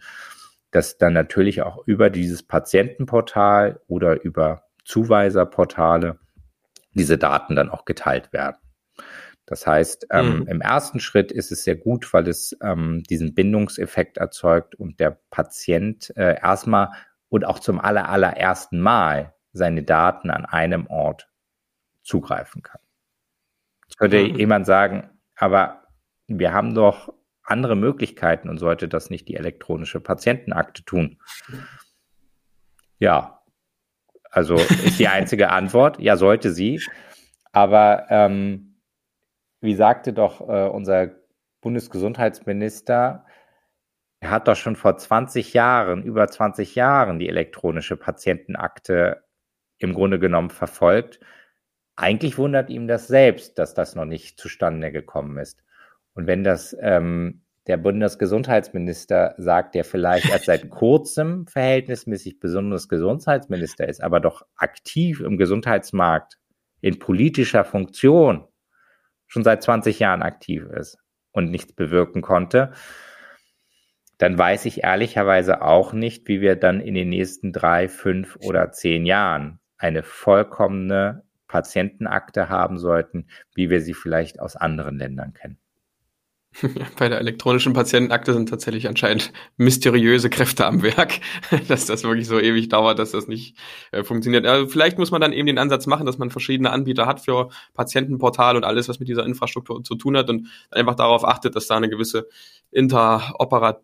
dass 0.72 0.98
dann 0.98 1.14
natürlich 1.14 1.62
auch 1.62 1.86
über 1.88 2.10
dieses 2.10 2.44
Patientenportal 2.44 3.80
oder 3.88 4.22
über 4.22 4.64
Zuweiserportale 4.86 6.20
diese 6.94 7.18
Daten 7.18 7.56
dann 7.56 7.70
auch 7.70 7.86
geteilt 7.86 8.34
werden. 8.34 8.58
Das 9.48 9.66
heißt, 9.66 10.08
ähm, 10.12 10.42
mhm. 10.42 10.48
im 10.48 10.62
ersten 10.62 11.00
Schritt 11.00 11.32
ist 11.32 11.52
es 11.52 11.64
sehr 11.64 11.78
gut, 11.78 12.14
weil 12.14 12.28
es 12.28 12.56
ähm, 12.62 13.02
diesen 13.10 13.34
Bindungseffekt 13.34 14.18
erzeugt 14.18 14.76
und 14.76 15.00
der 15.00 15.20
Patient 15.32 16.16
äh, 16.18 16.38
erstmal 16.40 16.90
und 17.30 17.46
auch 17.46 17.60
zum 17.60 17.80
aller, 17.80 18.10
allerersten 18.10 18.80
Mal 18.80 19.34
seine 19.54 19.84
Daten 19.84 20.30
an 20.30 20.46
einem 20.46 20.88
Ort 20.88 21.30
zugreifen 22.04 22.62
kann. 22.62 22.82
Jetzt 23.88 23.98
könnte 23.98 24.22
mhm. 24.22 24.36
jemand 24.36 24.66
sagen, 24.66 25.10
aber 25.36 25.88
wir 26.28 26.52
haben 26.52 26.76
doch 26.76 27.14
andere 27.48 27.78
Möglichkeiten 27.78 28.50
und 28.50 28.58
sollte 28.58 28.90
das 28.90 29.10
nicht 29.10 29.30
die 29.30 29.36
elektronische 29.36 30.02
Patientenakte 30.02 30.84
tun? 30.84 31.20
Ja, 33.00 33.42
also 34.30 34.56
ist 34.56 35.00
die 35.00 35.08
einzige 35.08 35.50
Antwort. 35.50 36.00
Ja, 36.00 36.18
sollte 36.18 36.52
sie. 36.52 36.82
Aber 37.54 38.08
ähm, 38.10 38.77
wie 39.62 39.76
sagte 39.76 40.14
doch 40.14 40.42
äh, 40.42 40.68
unser 40.68 41.12
Bundesgesundheitsminister, 41.62 43.26
er 44.20 44.32
hat 44.32 44.48
doch 44.48 44.56
schon 44.56 44.76
vor 44.76 44.98
20 44.98 45.54
Jahren, 45.54 46.04
über 46.04 46.28
20 46.28 46.76
Jahren 46.76 47.20
die 47.20 47.30
elektronische 47.30 47.98
Patientenakte 47.98 49.24
im 49.78 49.94
Grunde 49.94 50.20
genommen 50.20 50.50
verfolgt. 50.50 51.20
Eigentlich 51.96 52.38
wundert 52.38 52.70
ihm 52.70 52.88
das 52.88 53.08
selbst, 53.08 53.60
dass 53.60 53.74
das 53.74 53.96
noch 53.96 54.06
nicht 54.06 54.40
zustande 54.40 54.92
gekommen 54.92 55.38
ist. 55.38 55.64
Und 56.14 56.26
wenn 56.26 56.44
das 56.44 56.76
ähm, 56.80 57.44
der 57.68 57.78
Bundesgesundheitsminister 57.78 59.36
sagt, 59.38 59.76
der 59.76 59.84
vielleicht 59.84 60.30
erst 60.30 60.46
seit 60.46 60.70
kurzem 60.70 61.46
verhältnismäßig 61.48 62.40
besonders 62.40 62.88
Gesundheitsminister 62.88 63.88
ist, 63.88 64.02
aber 64.02 64.20
doch 64.20 64.44
aktiv 64.56 65.20
im 65.20 65.38
Gesundheitsmarkt 65.38 66.40
in 66.82 66.98
politischer 66.98 67.66
Funktion 67.66 68.47
schon 69.28 69.44
seit 69.44 69.64
20 69.64 70.00
Jahren 70.00 70.24
aktiv 70.24 70.64
ist 70.64 70.98
und 71.32 71.52
nichts 71.52 71.74
bewirken 71.74 72.22
konnte, 72.22 72.72
dann 74.18 74.38
weiß 74.38 74.66
ich 74.66 74.84
ehrlicherweise 74.84 75.62
auch 75.62 75.94
nicht, 75.94 76.28
wie 76.28 76.42
wir 76.42 76.56
dann 76.56 76.82
in 76.82 76.96
den 76.96 77.10
nächsten 77.10 77.54
drei, 77.54 77.88
fünf 77.88 78.36
oder 78.38 78.72
zehn 78.72 79.06
Jahren 79.06 79.60
eine 79.78 80.02
vollkommene 80.02 81.24
Patientenakte 81.48 82.50
haben 82.50 82.78
sollten, 82.80 83.28
wie 83.54 83.70
wir 83.70 83.82
sie 83.82 83.94
vielleicht 83.94 84.40
aus 84.40 84.56
anderen 84.56 84.98
Ländern 84.98 85.34
kennen. 85.34 85.60
Bei 86.98 87.10
der 87.10 87.20
elektronischen 87.20 87.74
Patientenakte 87.74 88.34
sind 88.34 88.50
tatsächlich 88.50 88.88
anscheinend 88.88 89.32
mysteriöse 89.58 90.30
Kräfte 90.30 90.66
am 90.66 90.82
Werk, 90.82 91.20
dass 91.68 91.86
das 91.86 92.04
wirklich 92.04 92.28
so 92.28 92.40
ewig 92.40 92.70
dauert, 92.70 93.00
dass 93.00 93.12
das 93.12 93.28
nicht 93.28 93.58
äh, 93.92 94.04
funktioniert. 94.04 94.46
Also 94.46 94.68
vielleicht 94.68 94.98
muss 94.98 95.12
man 95.12 95.22
dann 95.22 95.34
eben 95.34 95.48
den 95.48 95.58
Ansatz 95.58 95.86
machen, 95.88 96.06
dass 96.06 96.18
man 96.18 96.32
verschiedene 96.32 96.72
Anbieter 96.72 97.06
hat 97.06 97.22
für 97.22 97.50
Patientenportal 97.74 98.56
und 98.56 98.64
alles, 98.64 98.90
was 98.90 99.00
mit 99.00 99.08
dieser 99.08 99.26
Infrastruktur 99.26 99.84
zu 99.84 99.96
tun 99.96 100.18
hat 100.18 100.30
und 100.30 100.48
einfach 100.72 100.96
darauf 100.96 101.26
achtet, 101.26 101.56
dass 101.56 101.68
da 101.68 101.78
eine 101.78 101.90
gewisse 101.90 102.28
interoperat, 102.72 103.82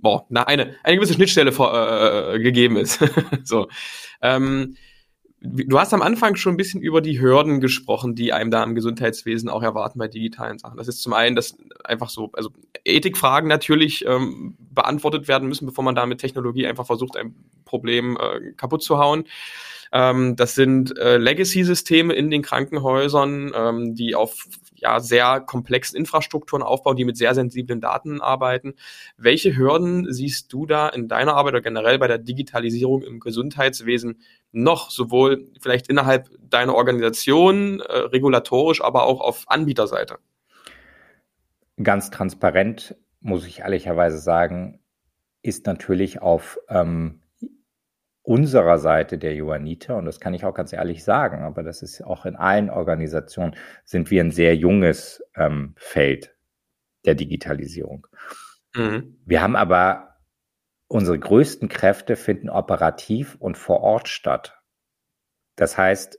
boah, 0.00 0.26
na, 0.28 0.44
eine, 0.44 0.74
eine 0.82 0.96
gewisse 0.96 1.14
Schnittstelle 1.14 1.52
vor, 1.52 1.72
äh, 1.74 2.38
gegeben 2.38 2.76
ist. 2.76 2.98
so. 3.44 3.68
Ähm, 4.22 4.76
Du 5.46 5.78
hast 5.78 5.92
am 5.92 6.00
Anfang 6.00 6.36
schon 6.36 6.54
ein 6.54 6.56
bisschen 6.56 6.80
über 6.80 7.02
die 7.02 7.20
Hürden 7.20 7.60
gesprochen, 7.60 8.14
die 8.14 8.32
einem 8.32 8.50
da 8.50 8.64
im 8.64 8.74
Gesundheitswesen 8.74 9.50
auch 9.50 9.62
erwarten 9.62 9.98
bei 9.98 10.08
digitalen 10.08 10.58
Sachen. 10.58 10.78
Das 10.78 10.88
ist 10.88 11.02
zum 11.02 11.12
einen, 11.12 11.36
dass 11.36 11.54
einfach 11.84 12.08
so, 12.08 12.30
also 12.32 12.48
Ethikfragen 12.82 13.46
natürlich 13.46 14.06
ähm, 14.06 14.56
beantwortet 14.70 15.28
werden 15.28 15.46
müssen, 15.46 15.66
bevor 15.66 15.84
man 15.84 15.94
da 15.94 16.06
mit 16.06 16.18
Technologie 16.18 16.66
einfach 16.66 16.86
versucht, 16.86 17.18
ein 17.18 17.34
Problem 17.66 18.16
äh, 18.16 18.52
kaputt 18.52 18.82
zu 18.82 18.96
hauen. 18.96 19.24
Ähm, 19.94 20.34
das 20.34 20.56
sind 20.56 20.98
äh, 20.98 21.18
Legacy-Systeme 21.18 22.12
in 22.14 22.28
den 22.28 22.42
Krankenhäusern, 22.42 23.52
ähm, 23.54 23.94
die 23.94 24.16
auf 24.16 24.48
ja, 24.74 24.98
sehr 24.98 25.40
komplexen 25.40 25.96
Infrastrukturen 25.96 26.64
aufbauen, 26.64 26.96
die 26.96 27.04
mit 27.04 27.16
sehr 27.16 27.32
sensiblen 27.32 27.80
Daten 27.80 28.20
arbeiten. 28.20 28.74
Welche 29.16 29.56
Hürden 29.56 30.12
siehst 30.12 30.52
du 30.52 30.66
da 30.66 30.88
in 30.88 31.06
deiner 31.06 31.36
Arbeit 31.36 31.54
oder 31.54 31.62
generell 31.62 32.00
bei 32.00 32.08
der 32.08 32.18
Digitalisierung 32.18 33.02
im 33.02 33.20
Gesundheitswesen 33.20 34.20
noch, 34.50 34.90
sowohl 34.90 35.46
vielleicht 35.60 35.88
innerhalb 35.88 36.28
deiner 36.40 36.74
Organisation, 36.74 37.78
äh, 37.78 37.96
regulatorisch, 37.96 38.82
aber 38.82 39.04
auch 39.04 39.20
auf 39.20 39.44
Anbieterseite? 39.46 40.18
Ganz 41.80 42.10
transparent 42.10 42.96
muss 43.20 43.46
ich 43.46 43.60
ehrlicherweise 43.60 44.18
sagen, 44.18 44.80
ist 45.42 45.66
natürlich 45.66 46.20
auf 46.20 46.58
ähm, 46.68 47.20
unserer 48.24 48.78
Seite 48.78 49.18
der 49.18 49.34
Johanniter, 49.34 49.96
und 49.96 50.06
das 50.06 50.18
kann 50.18 50.32
ich 50.32 50.44
auch 50.44 50.54
ganz 50.54 50.72
ehrlich 50.72 51.04
sagen, 51.04 51.42
aber 51.42 51.62
das 51.62 51.82
ist 51.82 52.02
auch 52.02 52.24
in 52.24 52.36
allen 52.36 52.70
Organisationen, 52.70 53.54
sind 53.84 54.10
wir 54.10 54.24
ein 54.24 54.30
sehr 54.30 54.56
junges 54.56 55.22
ähm, 55.36 55.74
Feld 55.76 56.34
der 57.04 57.14
Digitalisierung. 57.14 58.06
Mhm. 58.74 59.18
Wir 59.26 59.42
haben 59.42 59.56
aber 59.56 60.16
unsere 60.88 61.18
größten 61.18 61.68
Kräfte 61.68 62.16
finden 62.16 62.48
operativ 62.48 63.36
und 63.38 63.58
vor 63.58 63.80
Ort 63.80 64.08
statt. 64.08 64.58
Das 65.56 65.76
heißt, 65.76 66.18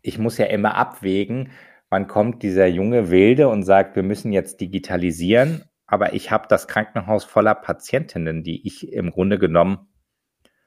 ich 0.00 0.18
muss 0.18 0.38
ja 0.38 0.46
immer 0.46 0.76
abwägen, 0.76 1.50
wann 1.90 2.06
kommt 2.06 2.44
dieser 2.44 2.68
junge 2.68 3.10
Wilde 3.10 3.48
und 3.48 3.64
sagt, 3.64 3.96
wir 3.96 4.04
müssen 4.04 4.32
jetzt 4.32 4.60
digitalisieren, 4.60 5.64
aber 5.86 6.14
ich 6.14 6.30
habe 6.30 6.46
das 6.48 6.68
Krankenhaus 6.68 7.24
voller 7.24 7.56
Patientinnen, 7.56 8.44
die 8.44 8.64
ich 8.64 8.92
im 8.92 9.10
Grunde 9.10 9.38
genommen 9.40 9.88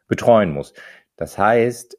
betreuen 0.08 0.52
muss. 0.52 0.74
Das 1.16 1.38
heißt, 1.38 1.98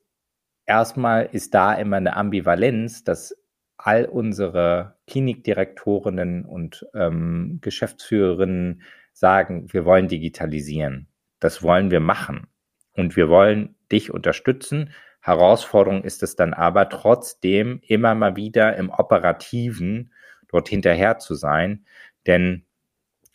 erstmal 0.67 1.27
ist 1.33 1.55
da 1.55 1.75
immer 1.75 1.97
eine 1.97 2.17
Ambivalenz, 2.17 3.05
dass 3.05 3.37
all 3.77 4.07
unsere 4.07 4.97
Klinikdirektorinnen 5.07 6.45
und 6.45 6.87
ähm, 6.95 7.59
Geschäftsführerinnen 7.61 8.83
sagen, 9.13 9.73
wir 9.73 9.85
wollen 9.85 10.09
digitalisieren. 10.09 11.09
Das 11.41 11.63
wollen 11.63 11.91
wir 11.91 12.01
machen. 12.01 12.49
Und 12.93 13.17
wir 13.17 13.29
wollen 13.29 13.77
dich 13.93 14.13
unterstützen. 14.13 14.93
Herausforderung 15.21 16.03
ist 16.03 16.23
es 16.23 16.37
dann 16.37 16.55
aber 16.55 16.89
trotzdem 16.89 17.81
immer 17.87 18.15
mal 18.15 18.37
wieder 18.37 18.77
im 18.77 18.91
Operativen 18.91 20.13
dort 20.49 20.69
hinterher 20.69 21.19
zu 21.19 21.35
sein. 21.35 21.85
Denn 22.27 22.65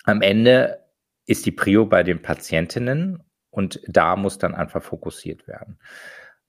am 0.04 0.22
Ende 0.22 0.84
ist 1.26 1.46
die 1.46 1.52
Prio 1.52 1.86
bei 1.86 2.04
den 2.04 2.22
Patientinnen 2.22 3.24
und 3.52 3.82
da 3.88 4.16
muss 4.16 4.38
dann 4.38 4.56
einfach 4.56 4.82
fokussiert 4.82 5.48
werden. 5.48 5.78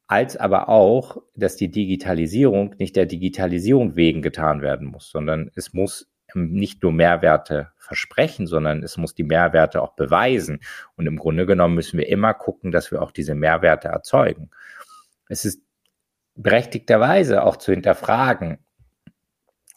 Als 0.07 0.37
aber 0.37 0.69
auch, 0.69 1.23
dass 1.35 1.57
die 1.57 1.71
Digitalisierung 1.71 2.75
nicht 2.79 2.97
der 2.97 3.07
Digitalisierung 3.07 3.97
wegen 3.97 4.23
getan 4.23 4.63
werden 4.63 4.89
muss, 4.89 5.11
sondern 5.11 5.51
es 5.55 5.73
muss 5.73 6.09
nicht 6.35 6.83
nur 6.83 6.93
Mehrwerte 6.93 7.73
versprechen, 7.77 8.47
sondern 8.47 8.83
es 8.83 8.97
muss 8.97 9.15
die 9.15 9.25
Mehrwerte 9.25 9.83
auch 9.83 9.95
beweisen. 9.95 10.61
Und 10.97 11.07
im 11.07 11.19
Grunde 11.19 11.47
genommen 11.47 11.75
müssen 11.75 11.99
wir 11.99 12.09
immer 12.09 12.35
gucken, 12.35 12.73
dass 12.73 12.91
wir 12.91 13.03
auch 13.03 13.11
diese 13.11 13.35
Mehrwerte 13.35 13.89
erzeugen. 13.89 14.51
Es 15.29 15.45
ist 15.45 15.63
berechtigterweise 16.35 17.43
auch 17.43 17.57
zu 17.57 17.73
hinterfragen, 17.73 18.59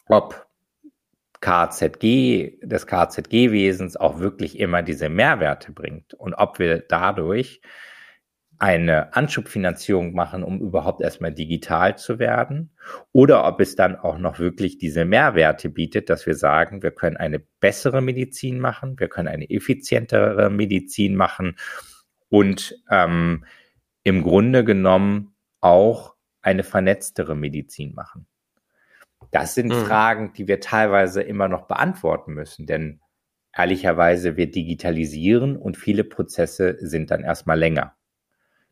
ob 0.06 0.45
KZG, 1.46 2.58
des 2.60 2.88
KZG-Wesens 2.88 3.96
auch 3.96 4.18
wirklich 4.18 4.58
immer 4.58 4.82
diese 4.82 5.08
Mehrwerte 5.08 5.70
bringt 5.70 6.12
und 6.12 6.34
ob 6.34 6.58
wir 6.58 6.80
dadurch 6.80 7.60
eine 8.58 9.14
Anschubfinanzierung 9.14 10.12
machen, 10.12 10.42
um 10.42 10.60
überhaupt 10.60 11.02
erstmal 11.02 11.32
digital 11.32 11.96
zu 11.98 12.18
werden, 12.18 12.72
oder 13.12 13.46
ob 13.46 13.60
es 13.60 13.76
dann 13.76 13.94
auch 13.94 14.18
noch 14.18 14.40
wirklich 14.40 14.78
diese 14.78 15.04
Mehrwerte 15.04 15.68
bietet, 15.68 16.10
dass 16.10 16.26
wir 16.26 16.34
sagen, 16.34 16.82
wir 16.82 16.90
können 16.90 17.16
eine 17.16 17.38
bessere 17.38 18.00
Medizin 18.00 18.58
machen, 18.58 18.98
wir 18.98 19.08
können 19.08 19.28
eine 19.28 19.48
effizientere 19.48 20.50
Medizin 20.50 21.14
machen 21.14 21.56
und 22.28 22.76
ähm, 22.90 23.44
im 24.02 24.22
Grunde 24.24 24.64
genommen 24.64 25.36
auch 25.60 26.16
eine 26.42 26.64
vernetztere 26.64 27.36
Medizin 27.36 27.94
machen. 27.94 28.26
Das 29.30 29.54
sind 29.54 29.68
mhm. 29.68 29.84
Fragen, 29.84 30.32
die 30.32 30.48
wir 30.48 30.60
teilweise 30.60 31.22
immer 31.22 31.48
noch 31.48 31.66
beantworten 31.66 32.34
müssen, 32.34 32.66
denn 32.66 33.00
ehrlicherweise 33.56 34.36
wir 34.36 34.50
digitalisieren 34.50 35.56
und 35.56 35.76
viele 35.76 36.04
Prozesse 36.04 36.76
sind 36.80 37.10
dann 37.10 37.24
erstmal 37.24 37.58
länger. 37.58 37.96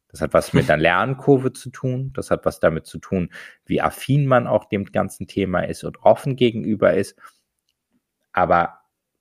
Das 0.09 0.21
hat 0.21 0.33
was 0.33 0.53
mit 0.53 0.69
der 0.69 0.77
Lernkurve 0.79 1.53
zu 1.53 1.71
tun. 1.71 2.13
Das 2.15 2.31
hat 2.31 2.45
was 2.45 2.61
damit 2.61 2.87
zu 2.87 2.99
tun, 2.99 3.31
wie 3.65 3.81
affin 3.81 4.27
man 4.27 4.47
auch 4.47 4.67
dem 4.67 4.85
ganzen 4.85 5.27
Thema 5.27 5.61
ist 5.61 5.83
und 5.85 6.03
offen 6.03 6.37
gegenüber 6.37 6.95
ist. 6.95 7.19
Aber 8.33 8.81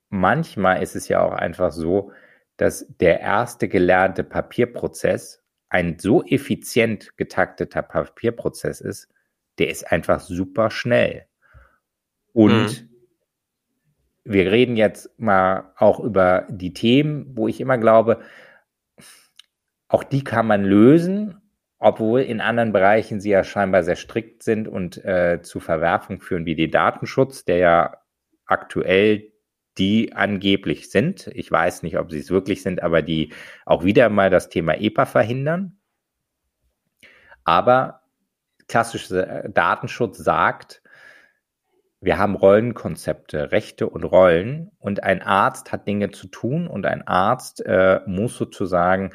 manchmal 0.09 0.83
ist 0.83 0.95
es 0.95 1.07
ja 1.07 1.21
auch 1.21 1.33
einfach 1.33 1.71
so, 1.71 2.11
dass 2.57 2.85
der 2.99 3.21
erste 3.21 3.67
gelernte 3.67 4.23
Papierprozess 4.23 5.43
ein 5.69 5.97
so 5.97 6.23
effizient 6.23 7.17
getakteter 7.17 7.81
Papierprozess 7.81 8.79
ist, 8.79 9.09
der 9.59 9.69
ist 9.69 9.91
einfach 9.91 10.19
super 10.19 10.69
schnell. 10.71 11.25
Und 12.33 12.83
mhm. 12.83 12.89
wir 14.23 14.51
reden 14.51 14.75
jetzt 14.75 15.09
mal 15.19 15.73
auch 15.77 15.99
über 15.99 16.47
die 16.49 16.73
Themen, 16.73 17.31
wo 17.35 17.47
ich 17.47 17.61
immer 17.61 17.77
glaube, 17.77 18.21
auch 19.87 20.03
die 20.03 20.23
kann 20.23 20.47
man 20.47 20.63
lösen, 20.63 21.39
obwohl 21.77 22.21
in 22.21 22.41
anderen 22.41 22.71
Bereichen 22.71 23.19
sie 23.19 23.29
ja 23.29 23.43
scheinbar 23.43 23.83
sehr 23.83 23.95
strikt 23.95 24.41
sind 24.41 24.67
und 24.67 25.03
äh, 25.05 25.41
zu 25.43 25.59
Verwerfung 25.59 26.21
führen, 26.21 26.45
wie 26.45 26.55
den 26.55 26.71
Datenschutz, 26.71 27.45
der 27.45 27.57
ja 27.57 27.97
aktuell 28.45 29.33
die 29.77 30.13
angeblich 30.13 30.91
sind. 30.91 31.27
Ich 31.33 31.51
weiß 31.51 31.83
nicht, 31.83 31.97
ob 31.97 32.11
sie 32.11 32.19
es 32.19 32.29
wirklich 32.29 32.61
sind, 32.61 32.83
aber 32.83 33.01
die 33.01 33.33
auch 33.65 33.83
wieder 33.83 34.09
mal 34.09 34.29
das 34.29 34.49
Thema 34.49 34.79
EPA 34.79 35.05
verhindern. 35.05 35.77
Aber 37.43 38.02
klassischer 38.67 39.49
Datenschutz 39.49 40.17
sagt, 40.17 40.81
wir 42.01 42.17
haben 42.17 42.35
Rollenkonzepte, 42.35 43.51
Rechte 43.51 43.87
und 43.87 44.03
Rollen 44.03 44.71
und 44.77 45.03
ein 45.03 45.21
Arzt 45.21 45.71
hat 45.71 45.87
Dinge 45.87 46.11
zu 46.11 46.27
tun 46.27 46.67
und 46.67 46.85
ein 46.85 47.07
Arzt 47.07 47.65
äh, 47.65 48.01
muss 48.05 48.35
sozusagen 48.35 49.11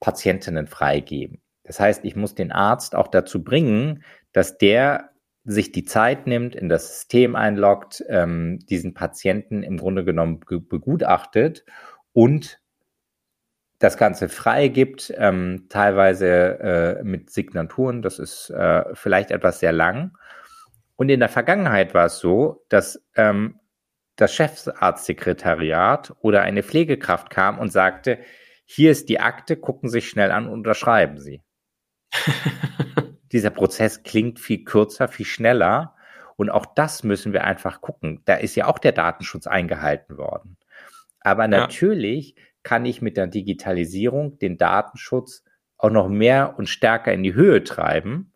Patientinnen 0.00 0.66
freigeben. 0.66 1.40
Das 1.62 1.78
heißt, 1.78 2.04
ich 2.04 2.16
muss 2.16 2.34
den 2.34 2.50
Arzt 2.50 2.96
auch 2.96 3.06
dazu 3.06 3.44
bringen, 3.44 4.02
dass 4.32 4.58
der 4.58 5.10
sich 5.44 5.70
die 5.70 5.84
Zeit 5.84 6.26
nimmt, 6.26 6.56
in 6.56 6.68
das 6.68 6.88
System 6.88 7.36
einloggt, 7.36 8.04
ähm, 8.08 8.58
diesen 8.68 8.94
Patienten 8.94 9.62
im 9.62 9.76
Grunde 9.76 10.04
genommen 10.04 10.40
begutachtet 10.40 11.64
und 12.12 12.60
das 13.80 13.96
Ganze 13.96 14.28
freigibt, 14.28 15.12
ähm, 15.16 15.66
teilweise 15.70 16.60
äh, 17.00 17.02
mit 17.02 17.30
Signaturen. 17.30 18.02
Das 18.02 18.18
ist 18.18 18.50
äh, 18.50 18.84
vielleicht 18.94 19.30
etwas 19.30 19.58
sehr 19.58 19.72
lang. 19.72 20.16
Und 20.96 21.08
in 21.08 21.18
der 21.18 21.30
Vergangenheit 21.30 21.94
war 21.94 22.04
es 22.04 22.18
so, 22.18 22.66
dass 22.68 23.02
ähm, 23.16 23.58
das 24.16 24.34
Chefarztsekretariat 24.34 26.14
oder 26.20 26.42
eine 26.42 26.62
Pflegekraft 26.62 27.30
kam 27.30 27.58
und 27.58 27.72
sagte, 27.72 28.18
hier 28.66 28.90
ist 28.90 29.08
die 29.08 29.18
Akte, 29.18 29.56
gucken 29.56 29.88
Sie 29.88 30.02
schnell 30.02 30.30
an 30.30 30.46
und 30.46 30.52
unterschreiben 30.52 31.18
Sie. 31.18 31.42
Dieser 33.32 33.50
Prozess 33.50 34.02
klingt 34.02 34.40
viel 34.40 34.64
kürzer, 34.64 35.08
viel 35.08 35.24
schneller. 35.24 35.96
Und 36.36 36.50
auch 36.50 36.66
das 36.66 37.02
müssen 37.02 37.32
wir 37.32 37.44
einfach 37.44 37.80
gucken. 37.80 38.20
Da 38.26 38.34
ist 38.34 38.56
ja 38.56 38.66
auch 38.66 38.78
der 38.78 38.92
Datenschutz 38.92 39.46
eingehalten 39.46 40.18
worden. 40.18 40.58
Aber 41.20 41.48
natürlich 41.48 42.34
ja. 42.36 42.42
Kann 42.62 42.84
ich 42.84 43.02
mit 43.02 43.16
der 43.16 43.26
Digitalisierung 43.26 44.38
den 44.38 44.58
Datenschutz 44.58 45.44
auch 45.78 45.90
noch 45.90 46.08
mehr 46.08 46.54
und 46.58 46.68
stärker 46.68 47.12
in 47.12 47.22
die 47.22 47.34
Höhe 47.34 47.64
treiben, 47.64 48.32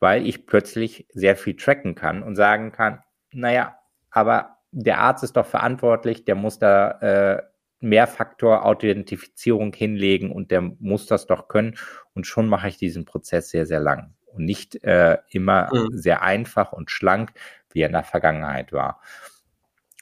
weil 0.00 0.26
ich 0.26 0.46
plötzlich 0.46 1.06
sehr 1.12 1.36
viel 1.36 1.56
tracken 1.56 1.94
kann 1.94 2.22
und 2.22 2.36
sagen 2.36 2.72
kann, 2.72 3.02
naja, 3.32 3.78
aber 4.10 4.56
der 4.70 5.00
Arzt 5.00 5.24
ist 5.24 5.36
doch 5.36 5.46
verantwortlich, 5.46 6.24
der 6.24 6.34
muss 6.34 6.58
da 6.58 6.90
äh, 7.00 7.42
Mehrfaktor-Authentifizierung 7.80 9.72
hinlegen 9.72 10.32
und 10.32 10.50
der 10.50 10.62
muss 10.62 11.06
das 11.06 11.26
doch 11.26 11.48
können. 11.48 11.76
Und 12.14 12.26
schon 12.26 12.48
mache 12.48 12.68
ich 12.68 12.76
diesen 12.76 13.04
Prozess 13.04 13.50
sehr, 13.50 13.66
sehr 13.66 13.80
lang 13.80 14.14
und 14.26 14.44
nicht 14.44 14.82
äh, 14.84 15.18
immer 15.30 15.70
mhm. 15.72 15.96
sehr 15.96 16.22
einfach 16.22 16.72
und 16.72 16.90
schlank, 16.90 17.32
wie 17.70 17.82
er 17.82 17.86
in 17.86 17.92
der 17.92 18.04
Vergangenheit 18.04 18.72
war. 18.72 19.00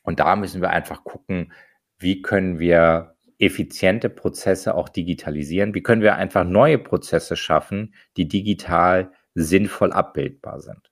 Und 0.03 0.21
da 0.21 0.37
müssen 0.37 0.63
wir 0.63 0.71
einfach 0.71 1.05
gucken, 1.05 1.53
wie 1.99 2.23
können 2.23 2.59
wir 2.59 3.16
effiziente 3.39 4.09
Prozesse 4.09 4.75
auch 4.75 4.89
digitalisieren? 4.89 5.75
Wie 5.75 5.83
können 5.83 6.03
wir 6.03 6.17
einfach 6.17 6.45
neue 6.45 6.79
Prozesse 6.79 7.37
schaffen, 7.37 7.95
die 8.17 8.29
digital 8.29 9.13
sinnvoll 9.35 9.93
abbildbar 9.93 10.61
sind? 10.61 10.91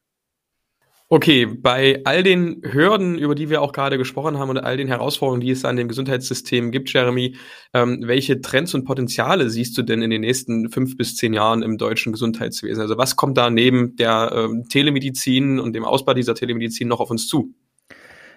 Okay, 1.11 1.45
bei 1.47 2.01
all 2.05 2.23
den 2.23 2.63
Hürden, 2.65 3.19
über 3.19 3.35
die 3.35 3.51
wir 3.51 3.61
auch 3.61 3.73
gerade 3.73 3.99
gesprochen 3.99 4.39
haben 4.39 4.49
und 4.49 4.59
all 4.59 4.79
den 4.79 4.89
Herausforderungen, 4.89 5.43
die 5.43 5.51
es 5.51 5.65
an 5.65 5.77
dem 5.77 5.87
Gesundheitssystem 5.87 6.73
gibt, 6.73 6.93
Jeremy, 6.93 7.37
ähm, 7.75 8.03
welche 8.07 8.41
Trends 8.41 8.75
und 8.75 8.85
Potenziale 8.85 9.51
siehst 9.51 9.77
du 9.77 9.83
denn 9.83 10.01
in 10.01 10.11
den 10.11 10.23
nächsten 10.23 10.71
fünf 10.71 10.97
bis 10.97 11.15
zehn 11.15 11.35
Jahren 11.35 11.63
im 11.63 11.77
deutschen 11.77 12.13
Gesundheitswesen? 12.13 12.81
Also 12.81 12.97
was 12.97 13.17
kommt 13.17 13.37
da 13.37 13.51
neben 13.51 13.97
der 13.97 14.33
ähm, 14.35 14.65
Telemedizin 14.69 15.61
und 15.61 15.75
dem 15.75 15.85
Ausbau 15.85 16.15
dieser 16.15 16.35
Telemedizin 16.35 16.89
noch 16.89 17.01
auf 17.01 17.11
uns 17.11 17.29
zu? 17.29 17.55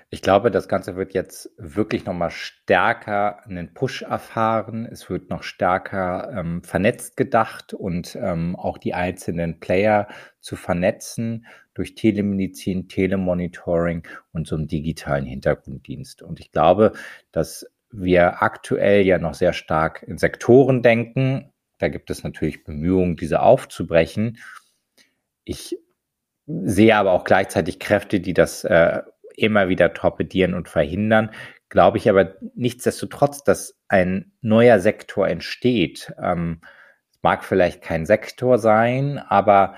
Ich 0.10 0.22
glaube, 0.22 0.52
das 0.52 0.70
Ganze 0.70 0.96
wird 0.96 1.14
jetzt 1.14 1.52
wirklich 1.58 2.06
nochmal 2.06 2.32
stärker 2.32 3.44
einen 3.46 3.74
Push 3.74 4.04
erfahren. 4.04 4.86
Es 4.86 5.10
wird 5.10 5.30
noch 5.30 5.44
stärker 5.44 6.32
ähm, 6.34 6.64
vernetzt 6.64 7.18
gedacht 7.18 7.74
und 7.74 8.16
ähm, 8.16 8.56
auch 8.56 8.78
die 8.78 8.94
einzelnen 8.94 9.60
Player 9.60 10.08
zu 10.40 10.56
vernetzen 10.56 11.46
durch 11.74 11.94
Telemedizin, 11.94 12.88
Telemonitoring 12.88 14.08
und 14.32 14.48
so 14.48 14.56
einen 14.56 14.68
digitalen 14.68 15.26
Hintergrunddienst. 15.26 16.22
Und 16.22 16.40
ich 16.40 16.54
glaube, 16.54 16.94
dass 17.34 17.66
wir 17.92 18.42
aktuell 18.42 19.06
ja 19.06 19.18
noch 19.20 19.34
sehr 19.34 19.52
stark 19.52 20.04
in 20.04 20.18
Sektoren 20.18 20.84
denken. 20.84 21.52
Da 21.80 21.90
gibt 21.90 22.10
es 22.12 22.24
natürlich 22.24 22.64
Bemühungen, 22.64 23.18
diese 23.18 23.42
aufzubrechen. 23.42 24.38
Ich 25.44 25.78
sehe 26.46 26.96
aber 26.96 27.12
auch 27.12 27.26
gleichzeitig 27.26 27.78
Kräfte, 27.78 28.22
die 28.22 28.34
das 28.34 28.64
äh, 28.64 29.02
immer 29.38 29.70
wieder 29.70 29.94
torpedieren 29.94 30.54
und 30.54 30.68
verhindern. 30.68 31.32
Glaube 31.70 31.98
ich 31.98 32.10
aber 32.10 32.36
nichtsdestotrotz, 32.56 33.44
dass 33.44 33.80
ein 33.88 34.34
neuer 34.42 34.80
Sektor 34.80 35.28
entsteht. 35.28 36.14
Ähm, 36.22 36.62
es 37.12 37.20
mag 37.22 37.46
vielleicht 37.46 37.82
kein 37.82 38.06
Sektor 38.06 38.58
sein, 38.58 39.20
aber 39.20 39.76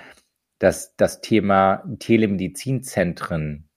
dass 0.59 0.95
das 0.95 1.21
Thema 1.21 1.83
Telemedizinzentren 1.99 3.69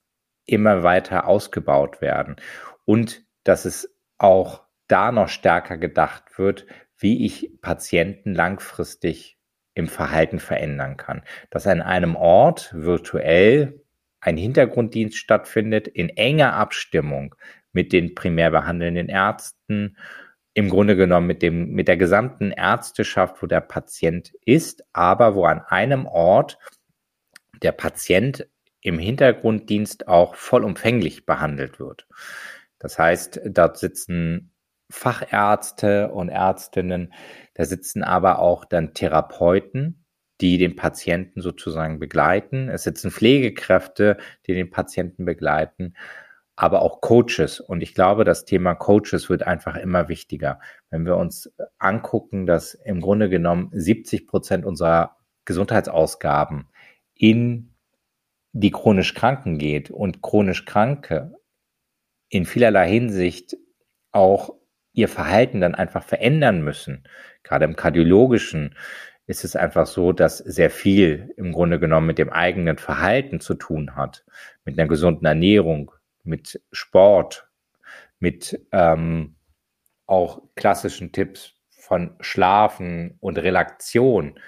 immer 0.46 0.82
weiter 0.82 1.26
ausgebaut 1.26 2.00
werden 2.00 2.36
und 2.84 3.24
dass 3.44 3.64
es 3.64 3.94
auch 4.18 4.64
da 4.88 5.12
noch 5.12 5.28
stärker 5.28 5.78
gedacht 5.78 6.38
wird, 6.38 6.66
wie 6.98 7.24
ich 7.24 7.58
Patienten 7.60 8.34
langfristig 8.34 9.38
im 9.74 9.88
Verhalten 9.88 10.38
verändern 10.38 10.96
kann. 10.96 11.22
Dass 11.50 11.66
an 11.66 11.80
einem 11.80 12.14
Ort 12.14 12.72
virtuell 12.74 13.81
ein 14.22 14.36
Hintergrunddienst 14.36 15.16
stattfindet 15.18 15.88
in 15.88 16.08
enger 16.08 16.54
Abstimmung 16.54 17.34
mit 17.72 17.92
den 17.92 18.14
primär 18.14 18.50
behandelnden 18.50 19.08
Ärzten, 19.08 19.96
im 20.54 20.68
Grunde 20.68 20.96
genommen 20.96 21.26
mit 21.26 21.42
dem, 21.42 21.70
mit 21.70 21.88
der 21.88 21.96
gesamten 21.96 22.52
Ärzteschaft, 22.52 23.42
wo 23.42 23.46
der 23.46 23.60
Patient 23.60 24.32
ist, 24.44 24.84
aber 24.92 25.34
wo 25.34 25.44
an 25.44 25.60
einem 25.60 26.06
Ort 26.06 26.58
der 27.62 27.72
Patient 27.72 28.46
im 28.80 28.98
Hintergrunddienst 28.98 30.08
auch 30.08 30.34
vollumfänglich 30.34 31.26
behandelt 31.26 31.80
wird. 31.80 32.06
Das 32.78 32.98
heißt, 32.98 33.40
dort 33.46 33.78
sitzen 33.78 34.52
Fachärzte 34.90 36.10
und 36.10 36.28
Ärztinnen, 36.28 37.12
da 37.54 37.64
sitzen 37.64 38.04
aber 38.04 38.38
auch 38.38 38.64
dann 38.64 38.94
Therapeuten, 38.94 40.01
die 40.42 40.58
den 40.58 40.74
Patienten 40.74 41.40
sozusagen 41.40 42.00
begleiten. 42.00 42.68
Es 42.68 42.82
sitzen 42.82 43.12
Pflegekräfte, 43.12 44.18
die 44.46 44.54
den 44.54 44.70
Patienten 44.70 45.24
begleiten, 45.24 45.94
aber 46.56 46.82
auch 46.82 47.00
Coaches. 47.00 47.60
Und 47.60 47.80
ich 47.80 47.94
glaube, 47.94 48.24
das 48.24 48.44
Thema 48.44 48.74
Coaches 48.74 49.30
wird 49.30 49.44
einfach 49.44 49.76
immer 49.76 50.08
wichtiger. 50.08 50.60
Wenn 50.90 51.06
wir 51.06 51.16
uns 51.16 51.54
angucken, 51.78 52.44
dass 52.44 52.74
im 52.74 53.00
Grunde 53.00 53.30
genommen 53.30 53.70
70 53.72 54.26
Prozent 54.26 54.66
unserer 54.66 55.16
Gesundheitsausgaben 55.44 56.68
in 57.14 57.74
die 58.52 58.72
chronisch 58.72 59.14
Kranken 59.14 59.58
geht 59.58 59.90
und 59.90 60.22
chronisch 60.22 60.64
Kranke 60.64 61.34
in 62.28 62.44
vielerlei 62.44 62.88
Hinsicht 62.88 63.56
auch 64.10 64.54
ihr 64.92 65.08
Verhalten 65.08 65.60
dann 65.60 65.74
einfach 65.74 66.02
verändern 66.02 66.62
müssen. 66.62 67.04
Gerade 67.44 67.64
im 67.64 67.76
kardiologischen 67.76 68.74
ist 69.26 69.44
es 69.44 69.56
einfach 69.56 69.86
so, 69.86 70.12
dass 70.12 70.38
sehr 70.38 70.70
viel 70.70 71.32
im 71.36 71.52
Grunde 71.52 71.78
genommen 71.78 72.06
mit 72.06 72.18
dem 72.18 72.30
eigenen 72.30 72.78
Verhalten 72.78 73.40
zu 73.40 73.54
tun 73.54 73.94
hat, 73.94 74.24
mit 74.64 74.78
einer 74.78 74.88
gesunden 74.88 75.26
Ernährung, 75.26 75.92
mit 76.24 76.60
Sport, 76.72 77.48
mit 78.18 78.60
ähm, 78.72 79.36
auch 80.06 80.42
klassischen 80.56 81.12
Tipps 81.12 81.54
von 81.70 82.16
Schlafen 82.20 83.16
und 83.20 83.38
Relaktion. 83.38 84.38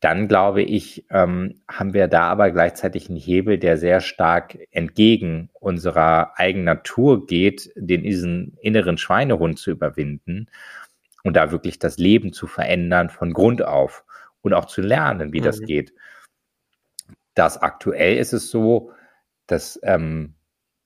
Dann 0.00 0.28
glaube 0.28 0.62
ich, 0.62 1.06
ähm, 1.10 1.62
haben 1.68 1.94
wir 1.94 2.08
da 2.08 2.24
aber 2.24 2.50
gleichzeitig 2.50 3.08
einen 3.08 3.18
Hebel, 3.18 3.58
der 3.58 3.78
sehr 3.78 4.00
stark 4.00 4.58
entgegen 4.70 5.48
unserer 5.54 6.38
eigenen 6.38 6.66
Natur 6.66 7.26
geht, 7.26 7.72
den 7.74 8.02
diesen 8.02 8.58
inneren 8.60 8.98
Schweinehund 8.98 9.58
zu 9.58 9.70
überwinden 9.70 10.48
und 11.24 11.34
da 11.34 11.50
wirklich 11.50 11.78
das 11.78 11.98
Leben 11.98 12.32
zu 12.32 12.46
verändern 12.46 13.10
von 13.10 13.32
Grund 13.32 13.62
auf 13.62 14.04
und 14.42 14.54
auch 14.54 14.66
zu 14.66 14.82
lernen, 14.82 15.32
wie 15.32 15.40
mhm. 15.40 15.44
das 15.44 15.60
geht. 15.60 15.92
Das 17.34 17.58
aktuell 17.58 18.16
ist 18.18 18.32
es 18.32 18.50
so, 18.50 18.92
dass 19.46 19.80
ähm, 19.82 20.34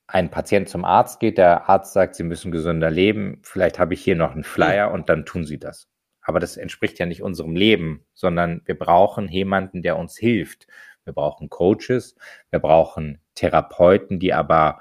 ein 0.07 0.31
Patient 0.31 0.69
zum 0.69 0.85
Arzt 0.85 1.21
geht, 1.21 1.37
der 1.37 1.69
Arzt 1.69 1.93
sagt, 1.93 2.15
sie 2.15 2.23
müssen 2.23 2.51
gesünder 2.51 2.91
leben, 2.91 3.41
vielleicht 3.43 3.79
habe 3.79 3.93
ich 3.93 4.03
hier 4.03 4.17
noch 4.17 4.33
einen 4.33 4.45
Flyer 4.45 4.91
und 4.91 5.11
dann 5.11 5.27
tun 5.27 5.45
sie 5.45 5.59
das. 5.59 5.89
Aber 6.23 6.41
das 6.41 6.57
entspricht 6.57 6.99
ja 6.99 7.07
nicht 7.07 7.23
unserem 7.23 7.57
Leben, 7.57 8.07
sondern 8.15 8.63
wir 8.65 8.79
brauchen 8.79 9.29
jemanden, 9.29 9.83
der 9.83 9.99
uns 9.99 10.17
hilft. 10.17 10.67
Wir 11.05 11.13
brauchen 11.13 11.49
Coaches, 11.49 12.17
wir 12.51 12.59
brauchen 12.59 13.21
Therapeuten, 13.35 14.19
die 14.19 14.35
aber 14.35 14.81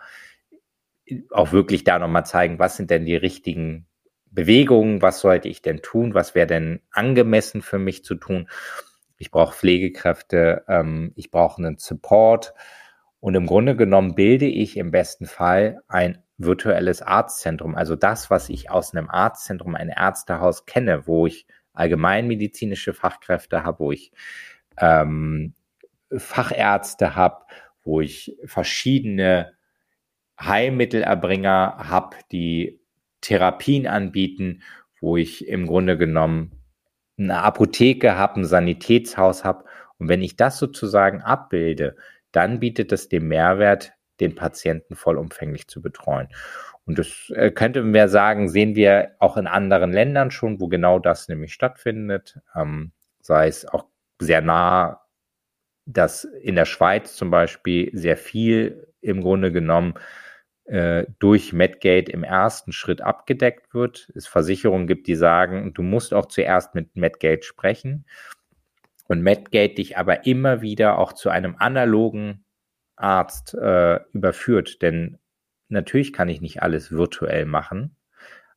auch 1.31 1.51
wirklich 1.53 1.83
da 1.83 1.99
nochmal 1.99 2.25
zeigen, 2.25 2.59
was 2.59 2.75
sind 2.75 2.89
denn 2.91 3.05
die 3.05 3.15
richtigen 3.15 3.86
Bewegungen, 4.37 5.01
was 5.01 5.19
sollte 5.21 5.47
ich 5.47 5.63
denn 5.63 5.81
tun, 5.81 6.13
was 6.13 6.35
wäre 6.35 6.45
denn 6.45 6.79
angemessen 6.91 7.63
für 7.63 7.79
mich 7.79 8.05
zu 8.05 8.13
tun. 8.13 8.47
Ich 9.17 9.31
brauche 9.31 9.55
Pflegekräfte, 9.55 10.63
ähm, 10.67 11.11
ich 11.15 11.31
brauche 11.31 11.57
einen 11.57 11.79
Support. 11.79 12.53
Und 13.19 13.33
im 13.33 13.47
Grunde 13.47 13.75
genommen 13.75 14.13
bilde 14.13 14.45
ich 14.45 14.77
im 14.77 14.91
besten 14.91 15.25
Fall 15.25 15.79
ein 15.87 16.23
virtuelles 16.37 17.01
Arztzentrum, 17.01 17.73
also 17.73 17.95
das, 17.95 18.29
was 18.29 18.49
ich 18.49 18.69
aus 18.69 18.93
einem 18.93 19.09
Arztzentrum, 19.09 19.73
ein 19.73 19.89
Ärztehaus 19.89 20.67
kenne, 20.67 21.07
wo 21.07 21.25
ich 21.25 21.47
allgemeinmedizinische 21.73 22.93
Fachkräfte 22.93 23.63
habe, 23.63 23.79
wo 23.79 23.91
ich 23.91 24.11
ähm, 24.79 25.55
Fachärzte 26.15 27.15
habe, 27.15 27.43
wo 27.81 28.01
ich 28.01 28.37
verschiedene 28.45 29.53
Heilmittelerbringer 30.39 31.89
habe, 31.89 32.17
die 32.31 32.79
Therapien 33.27 33.87
anbieten, 33.87 34.63
wo 35.01 35.17
ich 35.17 35.47
im 35.47 35.67
Grunde 35.67 35.97
genommen 35.97 36.51
eine 37.17 37.43
Apotheke 37.43 38.15
habe, 38.15 38.39
ein 38.39 38.45
Sanitätshaus 38.45 39.43
habe. 39.43 39.65
Und 39.97 40.07
wenn 40.07 40.21
ich 40.21 40.37
das 40.37 40.57
sozusagen 40.57 41.21
abbilde, 41.21 41.97
dann 42.31 42.61
bietet 42.61 42.93
es 42.93 43.09
den 43.09 43.27
Mehrwert, 43.27 43.91
den 44.21 44.33
Patienten 44.33 44.95
vollumfänglich 44.95 45.67
zu 45.67 45.81
betreuen. 45.81 46.29
Und 46.85 46.97
das 46.99 47.29
äh, 47.35 47.51
könnte 47.51 47.83
man 47.83 48.07
sagen, 48.07 48.47
sehen 48.47 48.75
wir 48.75 49.11
auch 49.19 49.35
in 49.35 49.47
anderen 49.47 49.91
Ländern 49.91 50.31
schon, 50.31 50.61
wo 50.61 50.67
genau 50.69 50.99
das 50.99 51.27
nämlich 51.27 51.53
stattfindet. 51.53 52.39
Ähm, 52.55 52.93
sei 53.19 53.47
es 53.47 53.67
auch 53.67 53.87
sehr 54.19 54.41
nah, 54.41 55.01
dass 55.85 56.23
in 56.23 56.55
der 56.55 56.65
Schweiz 56.65 57.15
zum 57.15 57.29
Beispiel 57.29 57.89
sehr 57.93 58.15
viel 58.15 58.87
im 59.01 59.21
Grunde 59.21 59.51
genommen 59.51 59.95
durch 61.19 61.53
Medgate 61.53 62.11
im 62.11 62.23
ersten 62.23 62.73
Schritt 62.73 63.01
abgedeckt 63.01 63.73
wird. 63.73 64.11
Es 64.15 64.27
Versicherungen 64.27 64.85
gibt, 64.85 65.07
die 65.07 65.15
sagen, 65.15 65.73
du 65.73 65.81
musst 65.81 66.13
auch 66.13 66.25
zuerst 66.25 66.75
mit 66.75 66.95
Medgate 66.97 67.43
sprechen 67.43 68.05
und 69.07 69.21
Medgate 69.21 69.75
dich 69.75 69.97
aber 69.97 70.25
immer 70.25 70.61
wieder 70.61 70.99
auch 70.99 71.13
zu 71.13 71.29
einem 71.29 71.55
analogen 71.57 72.43
Arzt 72.97 73.53
äh, 73.53 73.99
überführt. 74.11 74.81
Denn 74.81 75.17
natürlich 75.69 76.13
kann 76.13 76.29
ich 76.29 76.41
nicht 76.41 76.61
alles 76.61 76.91
virtuell 76.91 77.45
machen, 77.45 77.95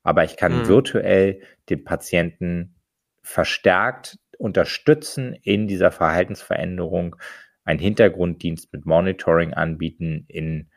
aber 0.02 0.24
ich 0.24 0.36
kann 0.36 0.62
mhm. 0.62 0.68
virtuell 0.68 1.42
den 1.68 1.84
Patienten 1.84 2.74
verstärkt 3.22 4.18
unterstützen 4.38 5.34
in 5.42 5.68
dieser 5.68 5.90
Verhaltensveränderung, 5.90 7.16
einen 7.64 7.78
Hintergrunddienst 7.78 8.72
mit 8.72 8.86
Monitoring 8.86 9.52
anbieten, 9.52 10.24
in, 10.28 10.69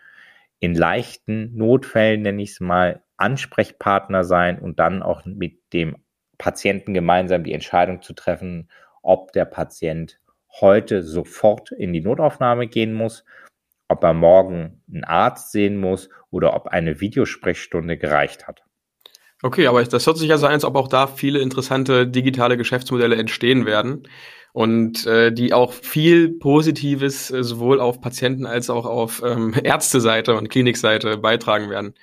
in 0.64 0.76
leichten 0.76 1.54
Notfällen, 1.58 2.22
nenne 2.22 2.42
ich 2.42 2.52
es 2.52 2.60
mal, 2.62 3.04
Ansprechpartner 3.18 4.24
sein 4.24 4.60
und 4.60 4.80
dann 4.80 5.04
auch 5.04 5.26
mit 5.26 5.60
dem 5.74 5.98
Patienten 6.38 6.94
gemeinsam 6.94 7.44
die 7.44 7.52
Entscheidung 7.52 8.02
zu 8.02 8.14
treffen, 8.14 8.70
ob 9.02 9.34
der 9.34 9.44
Patient 9.44 10.22
heute 10.62 11.04
sofort 11.04 11.74
in 11.74 11.92
die 11.92 12.00
Notaufnahme 12.00 12.68
gehen 12.68 12.94
muss, 12.94 13.26
ob 13.90 14.06
er 14.06 14.14
morgen 14.14 14.82
einen 14.90 15.04
Arzt 15.04 15.52
sehen 15.52 15.76
muss 15.76 16.10
oder 16.32 16.56
ob 16.56 16.68
eine 16.68 17.02
Videosprechstunde 17.02 17.98
gereicht 17.98 18.48
hat. 18.48 18.64
Okay, 19.44 19.68
aber 19.68 19.84
das 19.84 20.08
hört 20.08 20.18
sich 20.18 20.30
ja 20.30 20.38
so 20.38 20.46
an, 20.46 20.54
als 20.54 20.64
ob 20.64 20.76
auch 20.78 20.88
da 20.88 21.06
viele 21.06 21.40
interessante 21.40 22.08
digitale 22.08 22.56
Geschäftsmodelle 22.56 23.18
entstehen 23.18 23.66
werden 23.66 24.08
und 24.54 25.06
äh, 25.06 25.34
die 25.34 25.52
auch 25.52 25.74
viel 25.74 26.30
Positives 26.30 27.30
äh, 27.30 27.44
sowohl 27.44 27.82
auf 27.82 28.00
Patienten 28.00 28.46
als 28.46 28.70
auch 28.70 28.86
auf 28.86 29.22
ähm, 29.26 29.54
Ärzteseite 29.64 30.36
und 30.36 30.50
Klinikseite 30.50 31.18
beitragen 31.18 31.70
werden. 31.70 31.94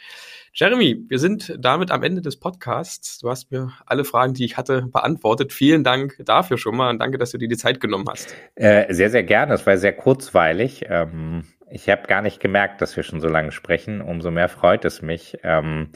Jeremy, 0.53 1.07
wir 1.09 1.19
sind 1.19 1.57
damit 1.59 1.91
am 1.91 2.03
Ende 2.03 2.21
des 2.21 2.39
Podcasts. 2.39 3.21
Du 3.21 3.31
hast 3.31 3.51
mir 3.51 3.73
alle 3.87 4.05
Fragen, 4.05 4.35
die 4.35 4.45
ich 4.45 4.59
hatte, 4.59 4.83
beantwortet. 4.83 5.55
Vielen 5.55 5.83
Dank 5.83 6.17
dafür 6.27 6.59
schon 6.59 6.77
mal 6.77 6.91
und 6.91 6.99
danke, 6.99 7.17
dass 7.17 7.31
du 7.31 7.39
dir 7.39 7.49
die 7.49 7.57
Zeit 7.57 7.81
genommen 7.81 8.05
hast. 8.11 8.37
Äh, 8.57 8.93
sehr, 8.93 9.09
sehr 9.09 9.23
gerne. 9.23 9.55
Es 9.55 9.67
war 9.67 9.79
sehr 9.79 9.95
kurzweilig. 9.95 10.85
Ähm, 10.89 11.45
ich 11.71 11.89
habe 11.89 12.07
gar 12.07 12.21
nicht 12.21 12.41
gemerkt, 12.41 12.83
dass 12.83 12.97
wir 12.97 13.03
schon 13.03 13.21
so 13.23 13.29
lange 13.29 13.53
sprechen. 13.53 14.03
Umso 14.03 14.31
mehr 14.31 14.49
freut 14.49 14.85
es 14.85 15.01
mich. 15.01 15.39
Ähm, 15.43 15.91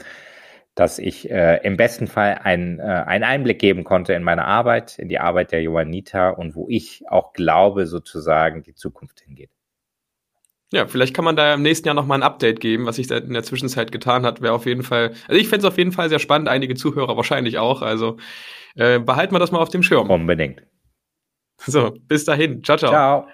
dass 0.75 0.99
ich 0.99 1.31
äh, 1.31 1.57
im 1.63 1.77
besten 1.77 2.07
Fall 2.07 2.39
ein, 2.43 2.79
äh, 2.79 2.83
einen 2.83 3.23
Einblick 3.23 3.59
geben 3.59 3.85
konnte 3.85 4.13
in 4.13 4.23
meine 4.23 4.45
Arbeit, 4.45 4.99
in 4.99 5.07
die 5.07 5.19
Arbeit 5.19 5.53
der 5.53 5.61
Johannita 5.61 6.29
und 6.29 6.53
wo 6.53 6.67
ich 6.69 7.03
auch 7.07 7.33
glaube, 7.33 7.87
sozusagen 7.87 8.61
die 8.61 8.75
Zukunft 8.75 9.21
hingeht. 9.21 9.51
Ja, 10.73 10.87
vielleicht 10.87 11.15
kann 11.15 11.23
man 11.23 11.37
da 11.37 11.53
im 11.53 11.61
nächsten 11.61 11.87
Jahr 11.87 11.95
nochmal 11.95 12.19
ein 12.19 12.23
Update 12.23 12.59
geben, 12.59 12.85
was 12.85 12.97
sich 12.97 13.07
da 13.07 13.17
in 13.17 13.33
der 13.33 13.43
Zwischenzeit 13.43 13.93
getan 13.93 14.25
hat. 14.25 14.41
Wäre 14.41 14.53
auf 14.53 14.65
jeden 14.65 14.83
Fall, 14.83 15.13
also 15.27 15.39
ich 15.39 15.47
fände 15.47 15.65
es 15.65 15.71
auf 15.71 15.77
jeden 15.77 15.93
Fall 15.93 16.09
sehr 16.09 16.19
spannend, 16.19 16.49
einige 16.49 16.75
Zuhörer 16.75 17.15
wahrscheinlich 17.15 17.57
auch. 17.57 17.81
Also 17.81 18.17
äh, 18.75 18.99
behalten 18.99 19.33
wir 19.33 19.39
das 19.39 19.51
mal 19.51 19.59
auf 19.59 19.69
dem 19.69 19.83
Schirm. 19.83 20.09
Unbedingt. 20.09 20.61
So, 21.57 21.95
bis 22.07 22.25
dahin. 22.25 22.63
Ciao, 22.63 22.77
ciao. 22.77 22.91
Ciao. 22.91 23.27